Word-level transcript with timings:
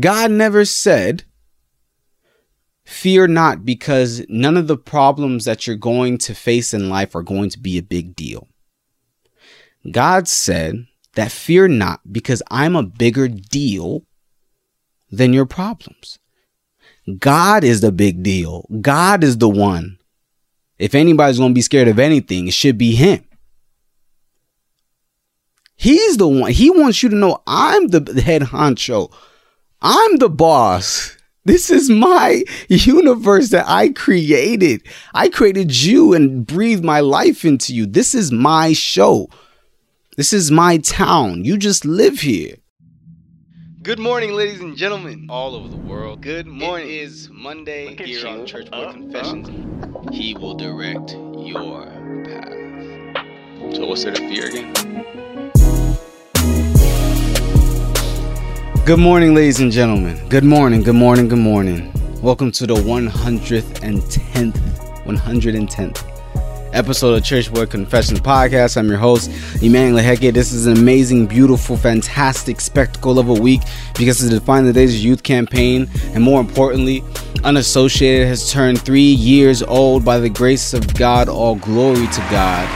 God 0.00 0.30
never 0.30 0.64
said, 0.64 1.24
Fear 2.84 3.28
not, 3.28 3.64
because 3.64 4.24
none 4.28 4.56
of 4.56 4.66
the 4.66 4.76
problems 4.76 5.44
that 5.44 5.66
you're 5.66 5.76
going 5.76 6.18
to 6.18 6.34
face 6.34 6.74
in 6.74 6.88
life 6.88 7.14
are 7.14 7.22
going 7.22 7.48
to 7.50 7.58
be 7.58 7.78
a 7.78 7.82
big 7.82 8.16
deal. 8.16 8.48
God 9.90 10.28
said 10.28 10.86
that 11.14 11.32
fear 11.32 11.68
not, 11.68 12.00
because 12.10 12.42
I'm 12.50 12.76
a 12.76 12.82
bigger 12.82 13.28
deal 13.28 14.04
than 15.10 15.32
your 15.32 15.46
problems. 15.46 16.18
God 17.18 17.64
is 17.64 17.80
the 17.80 17.92
big 17.92 18.22
deal. 18.22 18.66
God 18.80 19.24
is 19.24 19.38
the 19.38 19.48
one. 19.48 19.98
If 20.78 20.94
anybody's 20.94 21.38
going 21.38 21.52
to 21.52 21.54
be 21.54 21.62
scared 21.62 21.88
of 21.88 21.98
anything, 21.98 22.48
it 22.48 22.54
should 22.54 22.78
be 22.78 22.94
Him. 22.94 23.24
He's 25.76 26.16
the 26.16 26.28
one. 26.28 26.52
He 26.52 26.70
wants 26.70 27.02
you 27.02 27.08
to 27.08 27.16
know 27.16 27.42
I'm 27.46 27.88
the 27.88 28.22
head 28.22 28.42
honcho. 28.42 29.12
I'm 29.82 30.18
the 30.18 30.28
boss. 30.28 31.16
This 31.44 31.68
is 31.68 31.90
my 31.90 32.44
universe 32.68 33.50
that 33.50 33.64
I 33.66 33.88
created. 33.88 34.86
I 35.12 35.28
created 35.28 35.82
you 35.82 36.14
and 36.14 36.46
breathed 36.46 36.84
my 36.84 37.00
life 37.00 37.44
into 37.44 37.74
you. 37.74 37.86
This 37.86 38.14
is 38.14 38.30
my 38.30 38.74
show. 38.74 39.28
This 40.16 40.32
is 40.32 40.52
my 40.52 40.78
town. 40.78 41.44
You 41.44 41.56
just 41.56 41.84
live 41.84 42.20
here. 42.20 42.54
Good 43.82 43.98
morning, 43.98 44.34
ladies 44.34 44.60
and 44.60 44.76
gentlemen, 44.76 45.26
all 45.28 45.56
over 45.56 45.66
the 45.66 45.76
world. 45.76 46.20
Good 46.20 46.46
morning. 46.46 46.88
It 46.88 46.94
is 46.94 47.28
Monday 47.32 47.96
here 47.96 48.24
on 48.28 48.46
Church 48.46 48.70
Boy 48.70 48.84
uh, 48.84 48.92
Confessions. 48.92 49.48
Uh. 49.48 50.12
He 50.12 50.34
will 50.34 50.54
direct 50.54 51.10
your 51.10 51.86
path. 52.24 53.74
So, 53.74 53.86
what's 53.86 54.04
there 54.04 54.14
to 54.14 54.28
fear 54.28 54.46
again? 54.46 55.21
Good 58.84 58.98
morning, 58.98 59.32
ladies 59.32 59.60
and 59.60 59.70
gentlemen. 59.70 60.20
Good 60.28 60.42
morning, 60.42 60.82
good 60.82 60.96
morning, 60.96 61.28
good 61.28 61.38
morning. 61.38 61.92
Welcome 62.20 62.50
to 62.50 62.66
the 62.66 62.74
110th, 62.74 63.78
110th 65.04 66.72
episode 66.72 67.14
of 67.14 67.22
Church 67.22 67.54
Boy 67.54 67.66
Confessions 67.66 68.18
Podcast. 68.18 68.76
I'm 68.76 68.88
your 68.88 68.98
host, 68.98 69.30
Emmanuel 69.62 70.02
Heke. 70.02 70.34
This 70.34 70.52
is 70.52 70.66
an 70.66 70.76
amazing, 70.78 71.28
beautiful, 71.28 71.76
fantastic 71.76 72.60
spectacle 72.60 73.20
of 73.20 73.28
a 73.28 73.34
week 73.34 73.60
because 73.96 74.18
to 74.18 74.28
define 74.28 74.64
the 74.64 74.72
Days 74.72 75.04
Youth 75.04 75.22
campaign, 75.22 75.88
and 76.06 76.24
more 76.24 76.40
importantly, 76.40 77.04
Unassociated 77.44 78.26
has 78.26 78.50
turned 78.50 78.82
three 78.82 79.00
years 79.00 79.62
old 79.62 80.04
by 80.04 80.18
the 80.18 80.28
grace 80.28 80.74
of 80.74 80.92
God. 80.94 81.28
All 81.28 81.54
glory 81.54 82.08
to 82.08 82.20
God. 82.32 82.68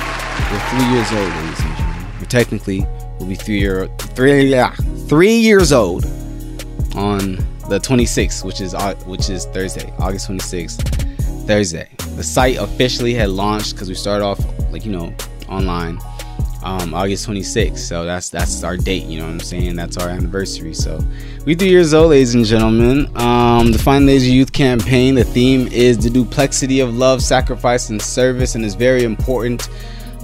We're 0.52 0.60
three 0.70 0.86
years 0.94 1.10
old, 1.10 1.44
ladies 1.44 1.60
and 1.60 1.76
gentlemen. 1.76 2.20
We're 2.20 2.26
technically 2.26 2.86
will 3.18 3.26
be 3.26 3.34
three 3.34 3.58
year 3.58 3.86
three 3.98 4.50
yeah, 4.50 4.74
three 5.08 5.36
years 5.36 5.72
old 5.72 6.04
on 6.94 7.36
the 7.68 7.80
26th, 7.80 8.44
which 8.44 8.60
is 8.60 8.74
uh, 8.74 8.94
which 9.06 9.28
is 9.28 9.46
Thursday, 9.46 9.92
August 9.98 10.28
26th, 10.28 11.46
Thursday. 11.46 11.88
The 12.16 12.24
site 12.24 12.56
officially 12.56 13.14
had 13.14 13.30
launched 13.30 13.72
because 13.72 13.88
we 13.88 13.94
started 13.94 14.24
off 14.24 14.40
like 14.72 14.84
you 14.84 14.92
know 14.92 15.14
online 15.48 15.98
um, 16.62 16.94
August 16.94 17.28
26th. 17.28 17.78
So 17.78 18.04
that's 18.04 18.28
that's 18.28 18.62
our 18.64 18.76
date. 18.76 19.04
You 19.04 19.20
know 19.20 19.26
what 19.26 19.32
I'm 19.32 19.40
saying? 19.40 19.76
That's 19.76 19.96
our 19.96 20.08
anniversary. 20.08 20.74
So 20.74 21.00
we 21.44 21.54
three 21.54 21.70
years 21.70 21.94
old, 21.94 22.10
ladies 22.10 22.34
and 22.34 22.44
gentlemen. 22.44 23.10
Um, 23.16 23.72
the 23.72 23.78
Find 23.78 24.06
Lazy 24.06 24.32
Youth 24.32 24.52
campaign. 24.52 25.14
The 25.14 25.24
theme 25.24 25.68
is 25.68 25.98
the 25.98 26.08
duplexity 26.08 26.82
of 26.82 26.96
love, 26.96 27.22
sacrifice, 27.22 27.90
and 27.90 28.02
service, 28.02 28.54
and 28.54 28.64
it's 28.64 28.74
very 28.74 29.04
important 29.04 29.68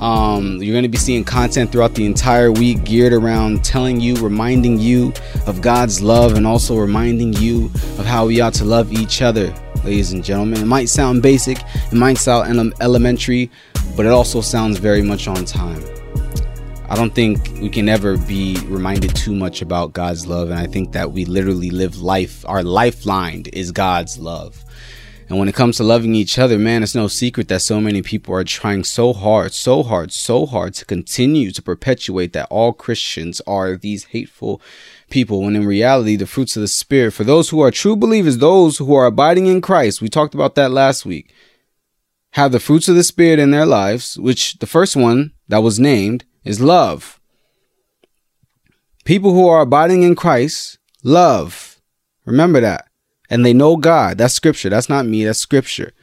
um, 0.02 0.60
you're 0.60 0.74
going 0.74 0.82
to 0.82 0.88
be 0.88 0.98
seeing 0.98 1.22
content 1.22 1.70
throughout 1.70 1.94
the 1.94 2.04
entire 2.04 2.50
week 2.50 2.82
geared 2.82 3.12
around 3.12 3.64
telling 3.64 4.00
you, 4.00 4.16
reminding 4.16 4.80
you 4.80 5.12
of 5.46 5.60
God's 5.60 6.02
love, 6.02 6.34
and 6.34 6.44
also 6.44 6.76
reminding 6.76 7.34
you 7.34 7.66
of 7.98 8.04
how 8.04 8.26
we 8.26 8.40
ought 8.40 8.54
to 8.54 8.64
love 8.64 8.92
each 8.92 9.22
other, 9.22 9.54
ladies 9.84 10.12
and 10.12 10.24
gentlemen. 10.24 10.60
It 10.60 10.66
might 10.66 10.88
sound 10.88 11.22
basic, 11.22 11.58
it 11.60 11.92
might 11.92 12.18
sound 12.18 12.58
ele- 12.58 12.72
elementary, 12.80 13.48
but 13.96 14.04
it 14.04 14.10
also 14.10 14.40
sounds 14.40 14.78
very 14.78 15.02
much 15.02 15.28
on 15.28 15.44
time. 15.44 15.80
I 16.88 16.96
don't 16.96 17.14
think 17.14 17.38
we 17.60 17.70
can 17.70 17.88
ever 17.88 18.18
be 18.18 18.58
reminded 18.64 19.14
too 19.14 19.32
much 19.32 19.62
about 19.62 19.92
God's 19.92 20.26
love, 20.26 20.50
and 20.50 20.58
I 20.58 20.66
think 20.66 20.90
that 20.92 21.12
we 21.12 21.26
literally 21.26 21.70
live 21.70 22.02
life. 22.02 22.44
Our 22.48 22.64
lifeline 22.64 23.44
is 23.52 23.70
God's 23.70 24.18
love. 24.18 24.64
And 25.28 25.38
when 25.38 25.48
it 25.48 25.54
comes 25.54 25.76
to 25.76 25.84
loving 25.84 26.14
each 26.14 26.38
other, 26.38 26.58
man, 26.58 26.82
it's 26.82 26.94
no 26.94 27.08
secret 27.08 27.48
that 27.48 27.62
so 27.62 27.80
many 27.80 28.02
people 28.02 28.34
are 28.34 28.44
trying 28.44 28.84
so 28.84 29.12
hard, 29.12 29.52
so 29.52 29.82
hard, 29.82 30.12
so 30.12 30.46
hard 30.46 30.74
to 30.74 30.84
continue 30.84 31.50
to 31.52 31.62
perpetuate 31.62 32.32
that 32.32 32.48
all 32.50 32.72
Christians 32.72 33.40
are 33.46 33.76
these 33.76 34.04
hateful 34.06 34.60
people. 35.10 35.42
When 35.42 35.56
in 35.56 35.64
reality, 35.64 36.16
the 36.16 36.26
fruits 36.26 36.56
of 36.56 36.60
the 36.60 36.68
Spirit, 36.68 37.12
for 37.12 37.24
those 37.24 37.48
who 37.48 37.60
are 37.60 37.70
true 37.70 37.96
believers, 37.96 38.38
those 38.38 38.78
who 38.78 38.94
are 38.94 39.06
abiding 39.06 39.46
in 39.46 39.60
Christ, 39.60 40.02
we 40.02 40.08
talked 40.08 40.34
about 40.34 40.54
that 40.56 40.70
last 40.70 41.06
week, 41.06 41.32
have 42.32 42.52
the 42.52 42.60
fruits 42.60 42.88
of 42.88 42.96
the 42.96 43.04
Spirit 43.04 43.38
in 43.38 43.50
their 43.50 43.66
lives, 43.66 44.18
which 44.18 44.58
the 44.58 44.66
first 44.66 44.96
one 44.96 45.32
that 45.48 45.62
was 45.62 45.78
named 45.78 46.24
is 46.44 46.60
love. 46.60 47.20
People 49.04 49.32
who 49.32 49.48
are 49.48 49.62
abiding 49.62 50.02
in 50.02 50.14
Christ 50.14 50.78
love. 51.02 51.80
Remember 52.24 52.60
that 52.60 52.86
and 53.32 53.46
they 53.46 53.54
know 53.54 53.78
God. 53.78 54.18
That's 54.18 54.34
scripture. 54.34 54.68
That's 54.68 54.90
not 54.90 55.06
me. 55.06 55.24
That's 55.24 55.38
scripture. 55.38 55.94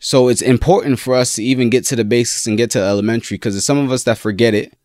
So 0.00 0.26
it's 0.26 0.42
important 0.42 0.98
for 0.98 1.14
us 1.14 1.34
to 1.34 1.42
even 1.44 1.70
get 1.70 1.84
to 1.86 1.96
the 1.96 2.04
basics 2.04 2.48
and 2.48 2.58
get 2.58 2.72
to 2.72 2.80
elementary 2.80 3.36
because 3.36 3.54
there's 3.54 3.64
some 3.64 3.78
of 3.78 3.92
us 3.92 4.02
that 4.02 4.18
forget 4.18 4.54
it. 4.54 4.76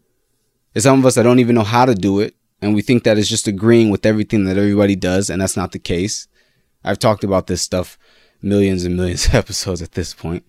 There's 0.71 0.83
some 0.83 0.99
of 0.99 1.05
us 1.07 1.15
that 1.15 1.23
don't 1.23 1.39
even 1.39 1.55
know 1.55 1.63
how 1.63 1.85
to 1.85 1.95
do 1.95 2.19
it. 2.19 2.35
And 2.61 2.75
we 2.75 2.83
think 2.83 3.05
that 3.05 3.17
it's 3.17 3.27
just 3.27 3.47
agreeing 3.47 3.89
with 3.89 4.05
everything 4.05 4.45
that 4.45 4.55
everybody 4.55 4.95
does. 4.95 5.31
And 5.31 5.41
that's 5.41 5.57
not 5.57 5.71
the 5.71 5.79
case. 5.79 6.27
I've 6.83 6.99
talked 6.99 7.23
about 7.23 7.47
this 7.47 7.63
stuff 7.63 7.97
millions 8.43 8.83
and 8.85 8.95
millions 8.95 9.25
of 9.27 9.33
episodes 9.33 9.81
at 9.81 9.93
this 9.93 10.13
point. 10.13 10.45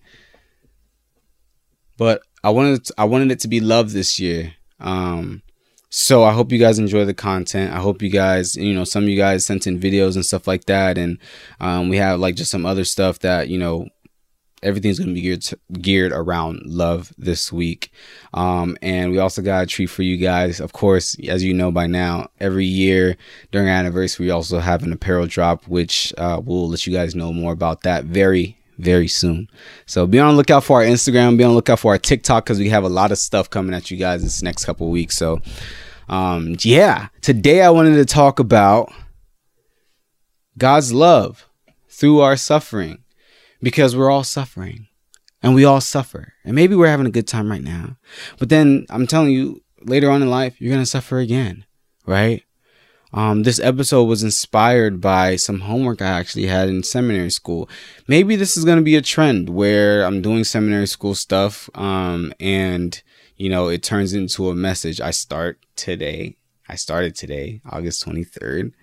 But 1.97 2.21
I 2.43 2.51
wanted 2.51 2.85
to, 2.85 2.93
I 2.99 3.05
wanted 3.05 3.31
it 3.31 3.39
to 3.39 3.47
be 3.47 3.61
love 3.61 3.93
this 3.93 4.19
year. 4.19 4.53
Um, 4.79 5.41
so 5.89 6.23
I 6.23 6.33
hope 6.33 6.51
you 6.51 6.59
guys 6.59 6.79
enjoy 6.79 7.05
the 7.05 7.13
content. 7.13 7.73
I 7.73 7.79
hope 7.79 8.01
you 8.01 8.09
guys, 8.09 8.55
you 8.55 8.73
know, 8.73 8.83
some 8.83 9.03
of 9.03 9.09
you 9.09 9.17
guys 9.17 9.45
sent 9.45 9.67
in 9.67 9.79
videos 9.79 10.15
and 10.15 10.25
stuff 10.25 10.47
like 10.47 10.65
that, 10.65 10.97
and 10.97 11.17
um, 11.59 11.89
we 11.89 11.97
have 11.97 12.19
like 12.19 12.35
just 12.35 12.51
some 12.51 12.65
other 12.65 12.83
stuff 12.83 13.19
that 13.19 13.49
you 13.49 13.57
know 13.57 13.87
everything's 14.65 14.97
going 14.97 15.09
to 15.09 15.13
be 15.13 15.21
geared 15.21 15.41
to, 15.43 15.59
geared 15.73 16.11
around 16.11 16.61
love 16.65 17.13
this 17.17 17.53
week. 17.53 17.91
Um, 18.33 18.77
and 18.81 19.11
we 19.11 19.19
also 19.19 19.41
got 19.41 19.63
a 19.63 19.67
treat 19.67 19.87
for 19.87 20.01
you 20.01 20.17
guys. 20.17 20.59
Of 20.59 20.73
course, 20.73 21.15
as 21.27 21.43
you 21.43 21.53
know 21.53 21.71
by 21.71 21.87
now, 21.87 22.29
every 22.39 22.65
year 22.65 23.15
during 23.51 23.69
our 23.69 23.75
anniversary, 23.75 24.25
we 24.25 24.31
also 24.31 24.59
have 24.59 24.83
an 24.83 24.91
apparel 24.91 25.27
drop, 25.27 25.67
which 25.67 26.13
uh, 26.17 26.41
we'll 26.43 26.69
let 26.69 26.85
you 26.87 26.93
guys 26.93 27.15
know 27.15 27.31
more 27.31 27.53
about 27.53 27.83
that 27.83 28.05
very, 28.05 28.57
very 28.77 29.07
soon. 29.07 29.47
So 29.85 30.05
be 30.05 30.19
on 30.19 30.33
the 30.33 30.37
lookout 30.37 30.63
for 30.63 30.81
our 30.81 30.87
Instagram, 30.87 31.37
be 31.37 31.43
on 31.43 31.51
the 31.51 31.55
lookout 31.55 31.79
for 31.79 31.91
our 31.91 31.97
TikTok 31.97 32.45
because 32.45 32.59
we 32.59 32.69
have 32.69 32.83
a 32.83 32.89
lot 32.89 33.11
of 33.11 33.17
stuff 33.17 33.49
coming 33.49 33.73
at 33.73 33.89
you 33.89 33.97
guys 33.97 34.23
this 34.23 34.41
next 34.41 34.65
couple 34.65 34.89
weeks. 34.89 35.17
So 35.17 35.39
um 36.09 36.55
yeah, 36.59 37.07
today 37.21 37.61
I 37.61 37.69
wanted 37.69 37.95
to 37.95 38.05
talk 38.05 38.39
about 38.39 38.91
God's 40.57 40.93
love 40.93 41.47
through 41.89 42.19
our 42.21 42.35
suffering 42.35 43.03
because 43.61 43.95
we're 43.95 44.11
all 44.11 44.23
suffering 44.23 44.87
and 45.41 45.55
we 45.55 45.65
all 45.65 45.81
suffer. 45.81 46.33
And 46.43 46.55
maybe 46.55 46.75
we're 46.75 46.87
having 46.87 47.05
a 47.07 47.11
good 47.11 47.27
time 47.27 47.49
right 47.49 47.63
now. 47.63 47.97
But 48.39 48.49
then 48.49 48.85
I'm 48.89 49.07
telling 49.07 49.31
you 49.31 49.61
later 49.81 50.09
on 50.09 50.21
in 50.21 50.29
life 50.29 50.59
you're 50.59 50.71
going 50.71 50.81
to 50.81 50.89
suffer 50.89 51.19
again, 51.19 51.65
right? 52.05 52.44
Um, 53.15 53.43
this 53.43 53.61
episode 53.61 54.03
was 54.03 54.23
inspired 54.23 54.99
by 54.99 55.37
some 55.37 55.61
homework 55.61 56.01
I 56.01 56.07
actually 56.07 56.47
had 56.47 56.67
in 56.67 56.83
seminary 56.83 57.29
school. 57.29 57.69
Maybe 58.09 58.35
this 58.35 58.57
is 58.57 58.65
going 58.65 58.77
to 58.77 58.83
be 58.83 58.97
a 58.97 59.01
trend 59.01 59.49
where 59.49 60.03
I'm 60.03 60.21
doing 60.21 60.43
seminary 60.43 60.85
school 60.85 61.15
stuff, 61.15 61.69
um, 61.75 62.33
and 62.41 63.01
you 63.37 63.47
know, 63.47 63.69
it 63.69 63.83
turns 63.83 64.13
into 64.13 64.49
a 64.49 64.55
message. 64.55 64.99
I 64.99 65.11
start 65.11 65.59
today. 65.77 66.35
I 66.67 66.75
started 66.75 67.15
today, 67.15 67.61
August 67.69 68.05
23rd. 68.05 68.73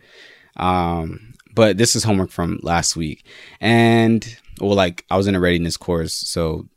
Um, 0.56 1.34
but 1.54 1.76
this 1.76 1.94
is 1.94 2.04
homework 2.04 2.30
from 2.30 2.58
last 2.62 2.96
week, 2.96 3.26
and 3.60 4.38
well, 4.62 4.74
like 4.74 5.04
I 5.10 5.18
was 5.18 5.26
in 5.26 5.34
a 5.34 5.40
readiness 5.40 5.76
course, 5.76 6.14
so 6.14 6.68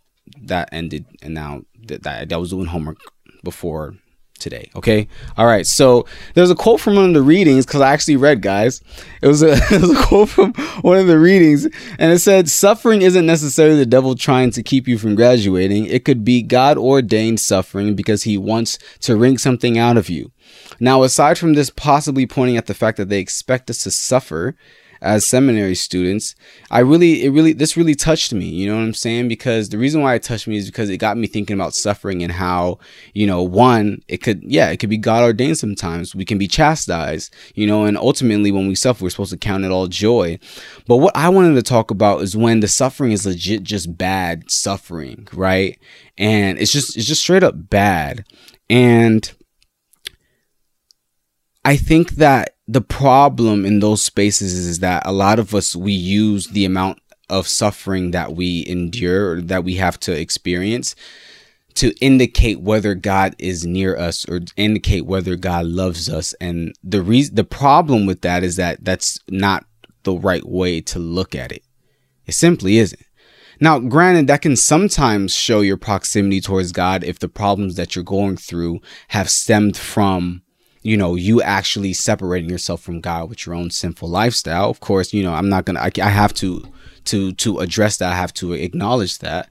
that 0.42 0.68
ended, 0.74 1.06
and 1.22 1.34
now 1.34 1.62
that, 1.88 2.04
that 2.04 2.34
I 2.34 2.38
was 2.38 2.50
doing 2.50 2.66
homework 2.66 2.98
before 3.46 3.96
today. 4.46 4.70
Okay. 4.76 5.08
All 5.38 5.48
right. 5.48 5.66
So 5.66 6.06
there's 6.36 6.52
a 6.52 6.56
quote 6.56 6.80
from 6.80 6.96
one 6.96 7.06
of 7.06 7.14
the 7.16 7.24
readings 7.24 7.66
because 7.66 7.82
I 7.82 7.92
actually 7.92 8.16
read, 8.16 8.44
guys. 8.44 8.80
It 9.24 9.28
was, 9.28 9.42
a, 9.42 9.54
it 9.72 9.82
was 9.82 9.90
a 9.90 10.04
quote 10.04 10.30
from 10.30 10.54
one 10.82 11.00
of 11.00 11.08
the 11.08 11.18
readings, 11.18 11.66
and 11.98 12.12
it 12.12 12.20
said, 12.20 12.48
Suffering 12.48 13.02
isn't 13.02 13.26
necessarily 13.26 13.78
the 13.78 13.88
devil 13.88 14.14
trying 14.14 14.52
to 14.52 14.62
keep 14.62 14.88
you 14.88 15.00
from 15.00 15.16
graduating. 15.16 15.88
It 15.88 16.06
could 16.06 16.24
be 16.24 16.44
God 16.44 16.78
ordained 16.78 17.40
suffering 17.40 17.96
because 17.96 18.22
he 18.22 18.38
wants 18.38 18.78
to 19.00 19.18
wring 19.18 19.40
something 19.40 19.80
out 19.80 19.98
of 19.98 20.12
you. 20.12 20.32
Now, 20.80 21.02
aside 21.02 21.40
from 21.40 21.54
this 21.54 21.72
possibly 21.72 22.28
pointing 22.28 22.56
at 22.56 22.68
the 22.68 22.76
fact 22.76 22.98
that 22.98 23.10
they 23.10 23.20
expect 23.20 23.72
us 23.72 23.80
to 23.80 23.90
suffer, 23.90 24.56
as 25.06 25.28
seminary 25.28 25.76
students, 25.76 26.34
I 26.72 26.80
really, 26.80 27.24
it 27.24 27.30
really, 27.30 27.54
this 27.54 27.78
really 27.78 27.94
touched 27.94 28.34
me. 28.34 28.46
You 28.46 28.68
know 28.68 28.76
what 28.76 28.84
I'm 28.84 28.94
saying? 28.94 29.28
Because 29.28 29.70
the 29.70 29.78
reason 29.78 30.02
why 30.02 30.16
it 30.16 30.24
touched 30.24 30.48
me 30.48 30.58
is 30.58 30.66
because 30.66 30.90
it 30.90 30.98
got 30.98 31.16
me 31.16 31.28
thinking 31.28 31.54
about 31.54 31.76
suffering 31.76 32.24
and 32.24 32.32
how, 32.32 32.80
you 33.14 33.28
know, 33.28 33.44
one, 33.44 34.02
it 34.08 34.18
could, 34.18 34.42
yeah, 34.44 34.72
it 34.72 34.78
could 34.78 34.90
be 34.90 34.98
God 34.98 35.24
ordained 35.24 35.60
sometimes. 35.60 36.16
We 36.16 36.26
can 36.26 36.40
be 36.40 36.48
chastised, 36.48 37.34
you 37.54 37.68
know, 37.68 37.86
and 37.86 37.98
ultimately 37.98 38.52
when 38.52 38.68
we 38.68 38.74
suffer, 38.74 39.04
we're 39.04 39.12
supposed 39.12 39.32
to 39.32 39.38
count 39.38 39.64
it 39.64 39.72
all 39.72 39.88
joy. 39.88 40.40
But 40.88 40.98
what 40.98 41.16
I 41.16 41.30
wanted 41.30 41.54
to 41.54 41.62
talk 41.62 41.92
about 41.92 42.22
is 42.22 42.36
when 42.36 42.62
the 42.62 42.68
suffering 42.68 43.12
is 43.12 43.28
legit 43.28 43.62
just 43.62 43.96
bad 43.96 44.50
suffering, 44.50 45.28
right? 45.34 45.80
And 46.18 46.58
it's 46.58 46.72
just, 46.72 46.98
it's 46.98 47.06
just 47.06 47.22
straight 47.22 47.44
up 47.44 47.70
bad. 47.70 48.26
And 48.72 49.32
I 51.64 51.78
think 51.78 52.12
that 52.14 52.55
the 52.68 52.82
problem 52.82 53.66
in 53.66 53.80
those 53.80 54.04
spaces 54.04 54.54
is 54.54 54.80
that 54.80 55.04
a 55.06 55.12
lot 55.12 55.40
of 55.40 55.54
us 55.54 55.76
we 55.76 55.94
use 55.94 56.48
the 56.48 56.66
amount 56.66 57.00
of 57.30 57.48
suffering 57.48 58.12
that 58.12 58.36
we 58.36 58.66
endure 58.68 59.42
that 59.42 59.64
we 59.64 59.76
have 59.76 60.00
to 60.00 60.20
experience 60.20 60.96
to 61.76 61.94
indicate 62.00 62.62
whether 62.62 62.96
God 62.96 63.36
is 63.38 63.66
near 63.66 63.98
us 63.98 64.28
or 64.28 64.42
indicate 64.56 65.06
whether 65.06 65.36
God 65.36 65.66
loves 65.66 66.10
us. 66.10 66.34
And 66.40 66.74
the 66.84 67.02
reason 67.02 67.36
the 67.36 67.44
problem 67.44 68.06
with 68.06 68.22
that 68.22 68.44
is 68.44 68.56
that 68.56 68.84
that's 68.84 69.20
not 69.30 69.66
the 70.04 70.14
right 70.14 70.48
way 70.48 70.82
to 70.82 71.00
look 71.00 71.36
at 71.36 71.52
it. 71.52 71.64
It 72.26 72.34
simply 72.34 72.78
isn't. 72.78 73.04
Now 73.60 73.80
granted 73.80 74.28
that 74.28 74.42
can 74.42 74.56
sometimes 74.56 75.36
show 75.36 75.62
your 75.62 75.78
proximity 75.78 76.42
towards 76.42 76.72
God 76.72 77.04
if 77.04 77.20
the 77.20 77.30
problems 77.30 77.76
that 77.76 77.96
you're 77.96 78.04
going 78.04 78.38
through 78.38 78.80
have 79.10 79.30
stemmed 79.30 79.78
from 79.78 80.42
you 80.86 80.96
know, 80.96 81.16
you 81.16 81.42
actually 81.42 81.94
separating 81.94 82.48
yourself 82.48 82.80
from 82.80 83.02
God 83.02 83.28
with 83.28 83.48
your 83.48 83.56
own 83.56 83.72
sinful 83.72 84.08
lifestyle. 84.08 84.70
Of 84.70 84.82
course, 84.82 85.14
you 85.14 85.24
know, 85.24 85.34
I'm 85.34 85.50
not 85.50 85.66
gonna. 85.66 85.80
I, 85.80 85.90
I 86.00 86.10
have 86.10 86.32
to 86.36 86.64
to 87.06 87.32
to 87.34 87.58
address 87.58 87.98
that. 87.98 88.14
I 88.14 88.16
have 88.16 88.34
to 88.36 88.54
acknowledge 88.54 89.18
that. 89.20 89.50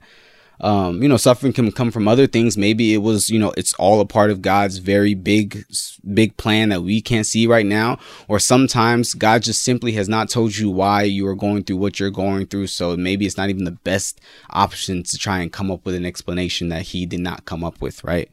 Um, 0.61 1.03
you 1.03 1.09
know, 1.09 1.17
suffering 1.17 1.51
can 1.51 1.69
come 1.73 1.91
from 1.91 2.07
other 2.07 2.25
things. 2.25 2.57
Maybe 2.57 2.93
it 2.93 2.99
was, 2.99 3.29
you 3.29 3.37
know, 3.37 3.53
it's 3.57 3.73
all 3.73 3.99
a 3.99 4.05
part 4.05 4.31
of 4.31 4.41
God's 4.41 4.77
very 4.77 5.13
big, 5.13 5.65
big 6.13 6.37
plan 6.37 6.69
that 6.69 6.83
we 6.83 7.01
can't 7.01 7.25
see 7.25 7.45
right 7.45 7.65
now. 7.65 7.99
Or 8.29 8.39
sometimes 8.39 9.13
God 9.13 9.43
just 9.43 9.61
simply 9.61 9.91
has 9.91 10.07
not 10.07 10.29
told 10.29 10.55
you 10.55 10.71
why 10.71 11.03
you 11.03 11.27
are 11.27 11.35
going 11.35 11.65
through 11.65 11.75
what 11.75 11.99
you're 11.99 12.09
going 12.09 12.45
through. 12.47 12.67
So 12.67 12.95
maybe 12.95 13.25
it's 13.25 13.35
not 13.35 13.49
even 13.49 13.65
the 13.65 13.71
best 13.71 14.21
option 14.51 15.03
to 15.03 15.17
try 15.17 15.39
and 15.39 15.51
come 15.51 15.69
up 15.69 15.85
with 15.85 15.95
an 15.95 16.05
explanation 16.05 16.69
that 16.69 16.83
He 16.83 17.05
did 17.05 17.19
not 17.19 17.43
come 17.43 17.65
up 17.65 17.81
with, 17.81 18.01
right? 18.05 18.29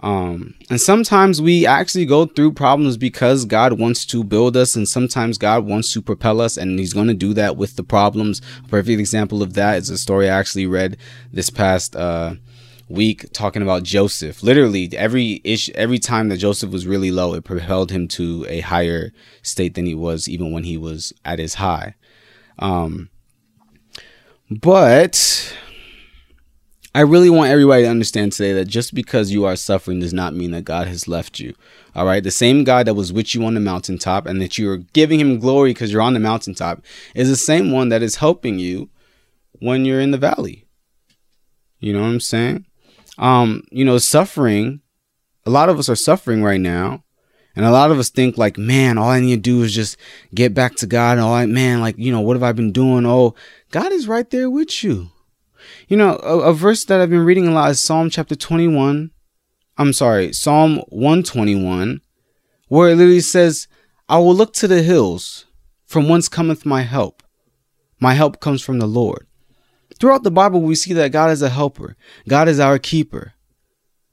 Um, 0.00 0.54
and 0.68 0.80
sometimes 0.80 1.40
we 1.40 1.66
actually 1.66 2.04
go 2.04 2.26
through 2.26 2.52
problems 2.52 2.96
because 2.96 3.44
God 3.44 3.78
wants 3.78 4.04
to 4.06 4.22
build 4.22 4.56
us, 4.56 4.76
and 4.76 4.88
sometimes 4.88 5.38
God 5.38 5.64
wants 5.64 5.92
to 5.94 6.02
propel 6.02 6.40
us, 6.40 6.56
and 6.56 6.78
He's 6.78 6.92
going 6.92 7.08
to 7.08 7.14
do 7.14 7.32
that 7.34 7.56
with 7.56 7.76
the 7.76 7.84
problems. 7.84 8.42
A 8.64 8.68
perfect 8.68 9.00
example 9.00 9.42
of 9.42 9.54
that 9.54 9.78
is 9.78 9.90
a 9.90 9.98
story 9.98 10.28
I 10.28 10.38
actually 10.38 10.66
read 10.66 10.98
this 11.32 11.48
past 11.48 11.96
uh, 11.96 12.34
week 12.88 13.32
talking 13.32 13.62
about 13.62 13.82
Joseph. 13.84 14.42
Literally, 14.42 14.90
every 14.96 15.40
ish, 15.44 15.70
every 15.70 15.98
time 15.98 16.28
that 16.28 16.36
Joseph 16.36 16.70
was 16.70 16.86
really 16.86 17.10
low, 17.10 17.34
it 17.34 17.44
propelled 17.44 17.90
him 17.90 18.06
to 18.08 18.44
a 18.48 18.60
higher 18.60 19.12
state 19.42 19.74
than 19.74 19.86
he 19.86 19.94
was 19.94 20.28
even 20.28 20.52
when 20.52 20.64
he 20.64 20.76
was 20.76 21.12
at 21.24 21.38
his 21.38 21.54
high. 21.54 21.94
Um, 22.58 23.08
but 24.50 25.56
I 26.96 27.00
really 27.00 27.28
want 27.28 27.50
everybody 27.50 27.82
to 27.82 27.90
understand 27.90 28.32
today 28.32 28.54
that 28.54 28.68
just 28.68 28.94
because 28.94 29.30
you 29.30 29.44
are 29.44 29.54
suffering 29.54 30.00
does 30.00 30.14
not 30.14 30.34
mean 30.34 30.52
that 30.52 30.64
God 30.64 30.88
has 30.88 31.06
left 31.06 31.38
you. 31.38 31.54
All 31.94 32.06
right. 32.06 32.24
The 32.24 32.30
same 32.30 32.64
God 32.64 32.86
that 32.86 32.94
was 32.94 33.12
with 33.12 33.34
you 33.34 33.44
on 33.44 33.52
the 33.52 33.60
mountaintop 33.60 34.24
and 34.24 34.40
that 34.40 34.56
you 34.56 34.70
are 34.70 34.78
giving 34.78 35.20
him 35.20 35.38
glory 35.38 35.72
because 35.72 35.92
you're 35.92 36.00
on 36.00 36.14
the 36.14 36.20
mountaintop 36.20 36.82
is 37.14 37.28
the 37.28 37.36
same 37.36 37.70
one 37.70 37.90
that 37.90 38.00
is 38.00 38.16
helping 38.16 38.58
you 38.58 38.88
when 39.60 39.84
you're 39.84 40.00
in 40.00 40.10
the 40.10 40.16
valley. 40.16 40.64
You 41.80 41.92
know 41.92 42.00
what 42.00 42.06
I'm 42.06 42.18
saying? 42.18 42.64
Um, 43.18 43.64
you 43.70 43.84
know, 43.84 43.98
suffering, 43.98 44.80
a 45.44 45.50
lot 45.50 45.68
of 45.68 45.78
us 45.78 45.90
are 45.90 45.96
suffering 45.96 46.42
right 46.42 46.62
now. 46.62 47.04
And 47.54 47.66
a 47.66 47.72
lot 47.72 47.90
of 47.90 47.98
us 47.98 48.08
think 48.08 48.38
like, 48.38 48.56
man, 48.56 48.96
all 48.96 49.10
I 49.10 49.20
need 49.20 49.34
to 49.34 49.40
do 49.42 49.62
is 49.62 49.74
just 49.74 49.98
get 50.34 50.54
back 50.54 50.76
to 50.76 50.86
God. 50.86 51.18
And 51.18 51.20
all 51.20 51.34
I, 51.34 51.44
man, 51.44 51.82
like, 51.82 51.98
you 51.98 52.10
know, 52.10 52.22
what 52.22 52.36
have 52.36 52.42
I 52.42 52.52
been 52.52 52.72
doing? 52.72 53.04
Oh, 53.04 53.34
God 53.70 53.92
is 53.92 54.08
right 54.08 54.30
there 54.30 54.48
with 54.48 54.82
you. 54.82 55.10
You 55.88 55.96
know, 55.96 56.18
a, 56.22 56.50
a 56.50 56.52
verse 56.52 56.84
that 56.84 57.00
I've 57.00 57.10
been 57.10 57.24
reading 57.24 57.48
a 57.48 57.52
lot 57.52 57.70
is 57.70 57.80
Psalm 57.80 58.10
chapter 58.10 58.34
21. 58.34 59.10
I'm 59.78 59.92
sorry, 59.92 60.32
Psalm 60.32 60.78
121, 60.88 62.00
where 62.68 62.88
it 62.88 62.96
literally 62.96 63.20
says, 63.20 63.68
I 64.08 64.18
will 64.18 64.34
look 64.34 64.54
to 64.54 64.68
the 64.68 64.82
hills, 64.82 65.46
from 65.84 66.08
whence 66.08 66.28
cometh 66.28 66.64
my 66.64 66.82
help. 66.82 67.22
My 68.00 68.14
help 68.14 68.40
comes 68.40 68.62
from 68.62 68.78
the 68.78 68.86
Lord. 68.86 69.26
Throughout 69.98 70.22
the 70.22 70.30
Bible, 70.30 70.60
we 70.60 70.74
see 70.74 70.92
that 70.94 71.12
God 71.12 71.30
is 71.30 71.42
a 71.42 71.50
helper, 71.50 71.96
God 72.28 72.48
is 72.48 72.60
our 72.60 72.78
keeper. 72.78 73.34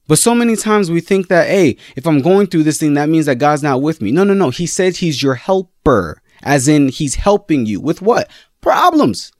But 0.07 0.19
so 0.19 0.35
many 0.35 0.55
times 0.55 0.91
we 0.91 0.99
think 0.99 1.29
that, 1.29 1.47
hey, 1.47 1.77
if 1.95 2.05
I'm 2.05 2.21
going 2.21 2.47
through 2.47 2.63
this 2.63 2.77
thing, 2.77 2.93
that 2.95 3.09
means 3.09 3.25
that 3.27 3.37
God's 3.37 3.63
not 3.63 3.81
with 3.81 4.01
me. 4.01 4.11
No, 4.11 4.23
no, 4.23 4.33
no. 4.33 4.49
He 4.49 4.67
said 4.67 4.97
he's 4.97 5.23
your 5.23 5.35
helper, 5.35 6.21
as 6.41 6.67
in 6.67 6.89
he's 6.89 7.15
helping 7.15 7.65
you 7.65 7.79
with 7.79 8.01
what? 8.01 8.29
Problems. 8.59 9.31